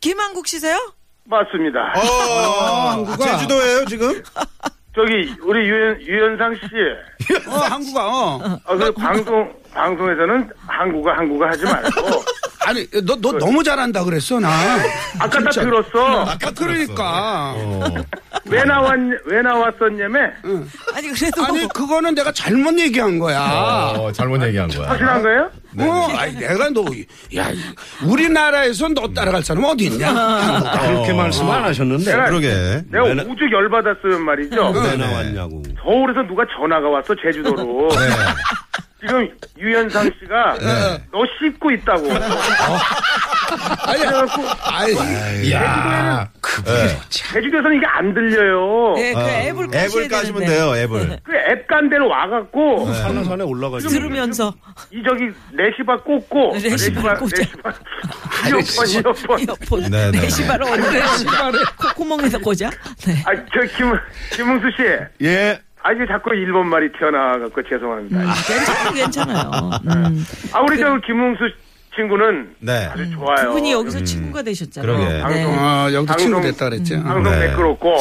김한국 0.00 0.46
씨세요? 0.48 0.76
맞습니다. 1.24 1.78
어, 1.96 3.06
아, 3.06 3.16
제주도예요 3.16 3.84
지금? 3.86 4.22
저기 4.96 5.30
우리 5.42 5.68
유현 5.68 6.00
유현상 6.00 6.54
씨. 6.54 7.36
어, 7.46 7.52
한국아, 7.58 8.06
어. 8.06 8.60
어, 8.64 8.76
그 8.78 8.92
방송 8.94 9.52
방송에서는 9.74 10.50
한국어 10.66 11.12
한국어 11.12 11.44
하지 11.46 11.64
말고 11.64 12.24
아니, 12.66 12.84
너, 13.04 13.14
너 13.20 13.32
너무 13.38 13.62
잘한다 13.62 14.02
그랬어, 14.02 14.40
나. 14.40 14.48
아까 15.20 15.38
다 15.38 15.50
진짜. 15.50 15.60
들었어. 15.62 16.24
아, 16.24 16.36
그러니까. 16.56 17.54
왜 18.46 18.64
나왔 18.64 18.98
왜 19.26 19.42
나왔었냐며 19.42 20.18
아니 20.94 21.08
그래도 21.12 21.44
아니, 21.44 21.68
그거는 21.68 22.14
내가 22.14 22.32
잘못 22.32 22.76
얘기한 22.78 23.18
거야. 23.18 23.40
어, 23.96 24.10
잘못 24.12 24.42
얘기한 24.42 24.68
거야. 24.68 24.88
확실한 24.88 25.22
거예요? 25.22 25.50
어, 25.78 26.08
아니, 26.16 26.34
내가 26.34 26.70
너, 26.70 26.84
야, 27.36 27.50
우리나라에서 28.04 28.88
너 28.88 29.08
따라갈 29.12 29.42
사람 29.42 29.64
어디 29.64 29.86
있냐? 29.86 30.08
한국아. 30.14 30.80
그렇게 30.88 31.12
말씀 31.12 31.50
안 31.50 31.64
하셨는데. 31.64 32.04
내가 32.10 32.24
그러게. 32.26 32.48
내가 32.90 33.04
왜, 33.04 33.14
나, 33.14 33.22
우주 33.24 33.44
열받았으면 33.52 34.22
말이죠. 34.24 34.70
왜 34.70 34.96
나왔냐고. 34.96 35.62
서울에서 35.82 36.22
누가 36.26 36.44
전화가 36.58 36.88
왔어 36.88 37.14
제주도로. 37.22 37.88
네. 37.88 37.96
지금 39.06 39.28
유현상 39.58 40.10
씨가 40.20 40.56
너 41.12 41.24
씹고 41.38 41.70
있다고. 41.72 42.08
아니, 43.86 44.04
아니, 44.06 45.52
야 45.52 46.28
네. 46.64 46.98
제주도에서는 47.08 47.76
이게 47.76 47.86
안 47.86 48.12
들려요. 48.14 48.94
네, 48.96 49.12
그 49.12 49.20
앱을 49.20 49.66
까셔야 49.68 49.84
앱을 49.86 50.08
까시면 50.08 50.40
되는데. 50.40 50.46
돼요, 50.46 50.76
앱을. 50.76 51.18
그 51.22 51.32
앱간 51.52 51.88
데로 51.90 52.08
와갖고 52.08 52.92
산산에 52.92 53.44
올라가지고. 53.44 53.90
들으면서 53.90 54.52
이 54.90 55.02
저기 55.06 55.28
레시바 55.52 55.98
꽂고 56.02 56.54
레시바 56.54 57.14
꽂아. 57.14 57.30
레시바 58.52 58.84
이어폰 58.86 58.88
이어폰. 58.88 59.40
이어폰 59.40 59.90
네, 59.90 60.10
네. 60.10 60.20
레시바를 60.22 60.66
어디 60.66 60.82
레시바를 60.98 61.60
콧구멍에서 61.76 62.38
꽂아? 62.38 62.70
네. 63.06 63.22
아저 63.24 63.60
김 63.76 63.92
김응수 64.32 64.70
씨. 64.76 64.82
예. 65.26 65.60
아 65.86 65.92
이제 65.92 66.04
자꾸 66.08 66.34
일본 66.34 66.66
말이 66.68 66.90
튀어나와갖고 66.98 67.62
죄송합니다. 67.62 68.18
괜찮아요, 68.18 68.92
괜찮아요. 68.92 69.50
음. 69.86 70.26
아 70.52 70.60
우리 70.62 70.78
저 70.78 70.98
김응수 71.06 71.38
친구는 71.94 72.56
네. 72.58 72.88
아주 72.92 73.08
좋아요. 73.12 73.36
두 73.36 73.52
분이 73.52 73.70
여기서 73.72 74.02
친구가 74.02 74.42
되셨잖아요. 74.42 74.96
그러게. 74.98 75.34
네. 75.34 75.44
어, 75.44 75.84
여기도 75.92 76.06
방송- 76.06 76.16
친구 76.18 76.40
됐다 76.42 76.68
그랬지. 76.70 76.96
어. 76.96 77.02
방송 77.04 77.32
네. 77.32 77.46
매끄럽고 77.46 77.94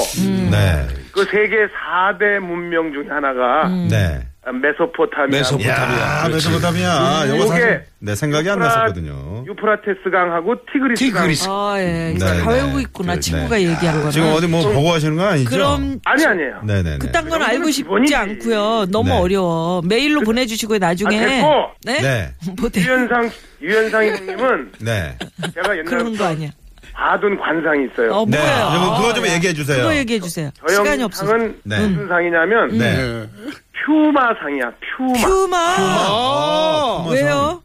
네. 0.49 0.87
그 1.13 1.25
세계 1.25 1.67
4대 1.67 2.39
문명 2.39 2.91
중에 2.91 3.05
하나가 3.07 3.67
네. 3.69 4.27
메소포타미아. 4.51 5.41
메소포- 5.41 5.65
야, 5.67 6.27
메소포타미아. 6.29 7.25
요거 7.29 7.37
요게 7.37 7.47
사실 7.47 7.83
내 7.99 8.15
생각이 8.15 8.49
안 8.49 8.57
유프라- 8.59 8.67
났었거든요. 8.67 9.43
유프라테스 9.47 10.09
강하고 10.11 10.55
티그리스 10.71 11.11
강. 11.11 11.23
티그리스. 11.23 11.47
아, 11.49 11.75
예. 11.79 12.13
네, 12.13 12.17
다 12.19 12.33
네. 12.33 12.43
외우고 12.53 12.79
있구나. 12.79 13.13
네. 13.15 13.19
친구가 13.19 13.59
얘기한 13.61 13.97
거는. 13.97 14.11
지금 14.11 14.31
어디 14.33 14.47
뭐 14.47 14.61
보고 14.71 14.91
하시는 14.93 15.15
건 15.15 15.27
아니죠? 15.27 15.49
그럼 15.49 15.99
아니 16.05 16.25
아니에요. 16.25 16.61
네네네. 16.63 16.97
그딴 16.99 17.27
건 17.29 17.41
알고 17.41 17.65
싶지 17.71 17.83
기본이지. 17.83 18.15
않고요. 18.15 18.85
너무 18.91 19.09
네. 19.09 19.17
어려워. 19.19 19.81
메일로 19.83 20.21
보내 20.21 20.45
주시고요. 20.45 20.77
나중에. 20.79 21.17
아, 21.17 21.25
됐고. 21.27 21.47
네? 21.83 22.01
네. 22.01 22.33
뭐 22.59 22.69
돼? 22.69 22.81
유현상 22.81 23.31
유현상 23.61 24.05
형님은 24.05 24.71
네. 24.79 25.17
제가 25.55 25.69
그런 25.85 26.15
거 26.15 26.25
아니야. 26.25 26.49
봐둔 26.93 27.37
관상이 27.37 27.87
있어요. 27.91 28.13
어, 28.13 28.25
네. 28.25 28.37
뭐예요? 28.37 28.71
좀 28.71 28.95
그거 28.95 29.13
좀 29.15 29.27
얘기해 29.27 29.53
주세요. 29.53 29.77
그거 29.79 29.95
얘기해 29.97 30.19
주세요. 30.21 30.49
저 30.65 30.73
시간이 30.75 31.03
없어. 31.03 31.23
형상은 31.25 31.59
네. 31.63 31.79
무슨 31.87 32.07
상이냐면 32.07 32.77
네. 32.77 33.27
퓨마상이야. 33.83 34.71
퓨마. 34.97 35.13
퓨마. 35.13 35.57
어, 36.09 37.07
왜요? 37.11 37.61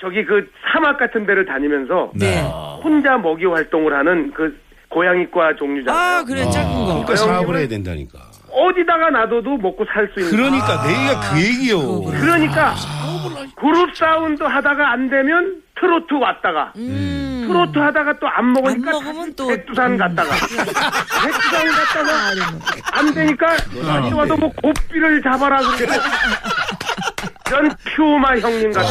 저기 0.00 0.24
그 0.24 0.50
사막 0.72 0.98
같은 0.98 1.24
데를 1.26 1.46
다니면서 1.46 2.10
네. 2.14 2.40
혼자 2.82 3.16
먹이 3.18 3.44
활동을 3.46 3.94
하는 3.94 4.32
그 4.32 4.60
고양이과 4.88 5.56
종류잖아요. 5.56 6.18
아, 6.18 6.24
그래, 6.24 6.42
작은 6.50 6.74
거. 6.74 6.86
그러니까 6.86 7.16
사업을 7.16 7.56
해야 7.56 7.68
된다니까. 7.68 8.18
어디다가 8.52 9.10
놔둬도 9.10 9.56
먹고 9.58 9.84
살 9.92 10.08
수 10.14 10.20
있는. 10.20 10.30
그러니까 10.36 10.82
내가 10.86 11.20
그 11.32 11.40
얘기요. 11.40 12.02
그러니까 12.02 12.74
그룹 13.56 13.96
사운드 13.96 14.42
하다가 14.42 14.92
안 14.92 15.08
되면 15.10 15.62
트로트 15.78 16.14
왔다가 16.14 16.72
트로트 16.74 17.78
하다가 17.78 18.18
또 18.20 18.26
안 18.28 18.52
먹으니까 18.52 18.90
안 18.90 19.04
먹으면 19.04 19.34
또- 19.34 19.48
백두산 19.48 19.96
갔다가. 19.96 20.30
백두산 20.34 21.66
갔다가 21.72 22.12
안 22.92 23.14
되니까 23.14 23.56
다시 23.56 24.14
와도 24.14 24.36
뭐 24.36 24.50
고삐를 24.62 25.22
잡아라 25.22 25.58
그러고. 25.58 26.00
전 27.44 27.68
퓨마 27.96 28.38
형님 28.38 28.72
같은 28.72 28.90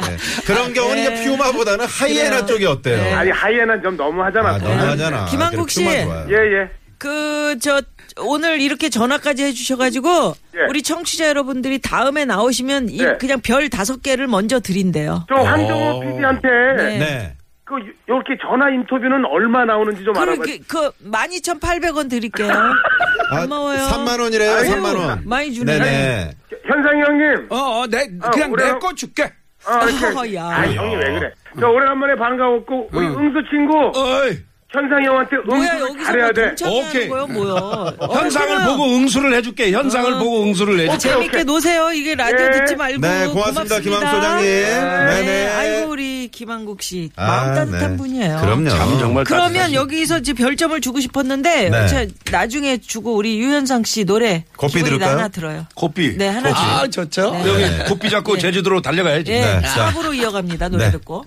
네. 0.00 0.16
그런 0.46 0.72
경우는 0.72 0.98
이제 1.02 1.24
퓨마보다는 1.24 1.84
하이에나 1.86 2.46
쪽이 2.46 2.64
어때요? 2.64 3.16
아니 3.16 3.30
하이에나 3.30 3.80
좀 3.82 3.96
너무하잖아. 3.96 4.48
아, 4.54 4.58
너무하잖아. 4.58 5.26
김한국 5.26 5.68
씨. 5.70 5.84
예예 5.84 6.70
그, 7.14 7.58
저, 7.58 7.82
오늘 8.18 8.62
이렇게 8.62 8.88
전화까지 8.88 9.44
해주셔가지고, 9.44 10.08
예. 10.56 10.60
우리 10.70 10.82
청취자 10.82 11.28
여러분들이 11.28 11.78
다음에 11.78 12.24
나오시면 12.24 12.88
이 12.88 12.96
네. 13.04 13.18
그냥 13.18 13.40
별 13.42 13.68
다섯 13.68 14.02
개를 14.02 14.26
먼저 14.26 14.58
드린대요. 14.58 15.26
저 15.28 15.34
황정호 15.34 16.00
PD한테 16.00 16.48
네. 16.78 16.98
네. 16.98 17.36
그 17.64 17.74
이렇게 18.06 18.36
전화 18.40 18.70
인터뷰는 18.70 19.26
얼마 19.26 19.66
나오는지 19.66 20.02
좀 20.02 20.16
알아봐 20.16 20.32
그렇게, 20.36 20.58
그, 20.66 20.90
12,800원 21.10 22.08
드릴게요. 22.08 22.48
고마워요. 23.30 23.78
3만 23.80 24.20
원이래요, 24.20 24.50
아유, 24.52 24.64
3만 24.70 24.96
원. 24.98 25.22
많이 25.26 25.52
주네. 25.52 25.78
네네. 25.78 26.30
현상이 26.66 27.00
형님 27.02 27.46
어, 27.50 27.56
어, 27.56 27.86
내, 27.86 28.08
아, 28.22 28.30
그냥 28.30 28.50
올해- 28.52 28.64
내거 28.72 28.94
줄게. 28.94 29.30
아, 29.66 29.84
이렇게. 29.84 30.06
어, 30.06 30.32
야. 30.34 30.46
아니, 30.56 30.74
형님 30.74 30.98
왜 30.98 31.04
그래? 31.18 31.30
저 31.60 31.68
오래간만에 31.68 32.16
반가웠고, 32.16 32.88
우리 32.92 33.06
응수 33.06 33.42
친구, 33.50 33.92
어이. 33.94 34.38
현상이 34.74 35.06
형한테 35.06 35.36
뭐야, 35.46 35.60
응수를 35.60 35.80
여기서 35.88 36.04
잘해야 36.04 36.24
뭐 36.24 36.32
돼. 36.32 36.88
오케이. 36.90 37.08
거요, 37.08 37.26
뭐야. 37.28 37.92
현상을 38.20 38.56
어, 38.56 38.66
보고 38.66 38.96
응수를 38.96 39.34
해줄게. 39.34 39.70
현상을 39.72 40.18
보고 40.18 40.42
응수를 40.42 40.80
해줄게. 40.80 40.98
재밌게 40.98 41.44
노세요. 41.44 41.92
이게 41.92 42.16
라디오 42.16 42.48
네. 42.48 42.58
듣지 42.58 42.74
말고. 42.76 43.00
네, 43.00 43.26
고맙습니다, 43.28 43.78
김항 43.78 44.00
소장님. 44.00 44.44
네네. 44.44 45.46
아이고, 45.54 45.90
우리 45.92 46.28
김한국 46.32 46.82
씨. 46.82 47.10
아, 47.14 47.24
마음 47.26 47.54
따뜻한 47.54 47.90
네. 47.92 47.96
분이에요. 47.96 48.38
그럼요. 48.40 48.68
참 48.70 48.98
정말 48.98 49.24
그러면 49.24 49.68
따뜻하시- 49.70 49.74
여기서 49.74 50.18
이제 50.18 50.32
별점을 50.32 50.80
주고 50.80 50.98
싶었는데 51.00 51.70
네. 51.70 51.86
저 51.86 52.06
나중에 52.32 52.78
주고 52.78 53.14
우리 53.14 53.38
유현상 53.38 53.84
씨 53.84 54.04
노래 54.04 54.44
고삐 54.56 54.82
들을까요? 54.82 55.10
하나 55.10 55.28
들어요. 55.28 55.66
코피. 55.74 56.16
네 56.16 56.28
하나 56.28 56.50
아, 56.50 56.88
주요. 56.88 56.90
좋죠. 57.04 57.30
네. 57.30 57.48
여기 57.48 57.84
코피 57.88 58.10
잡고 58.10 58.38
제주도로 58.38 58.82
달려가야지. 58.82 59.30
예, 59.32 59.40
네, 59.40 59.60
자. 59.62 59.92
4부로 59.92 60.14
이어갑니다 60.14 60.68
노래 60.68 60.86
네. 60.86 60.90
듣고. 60.90 61.24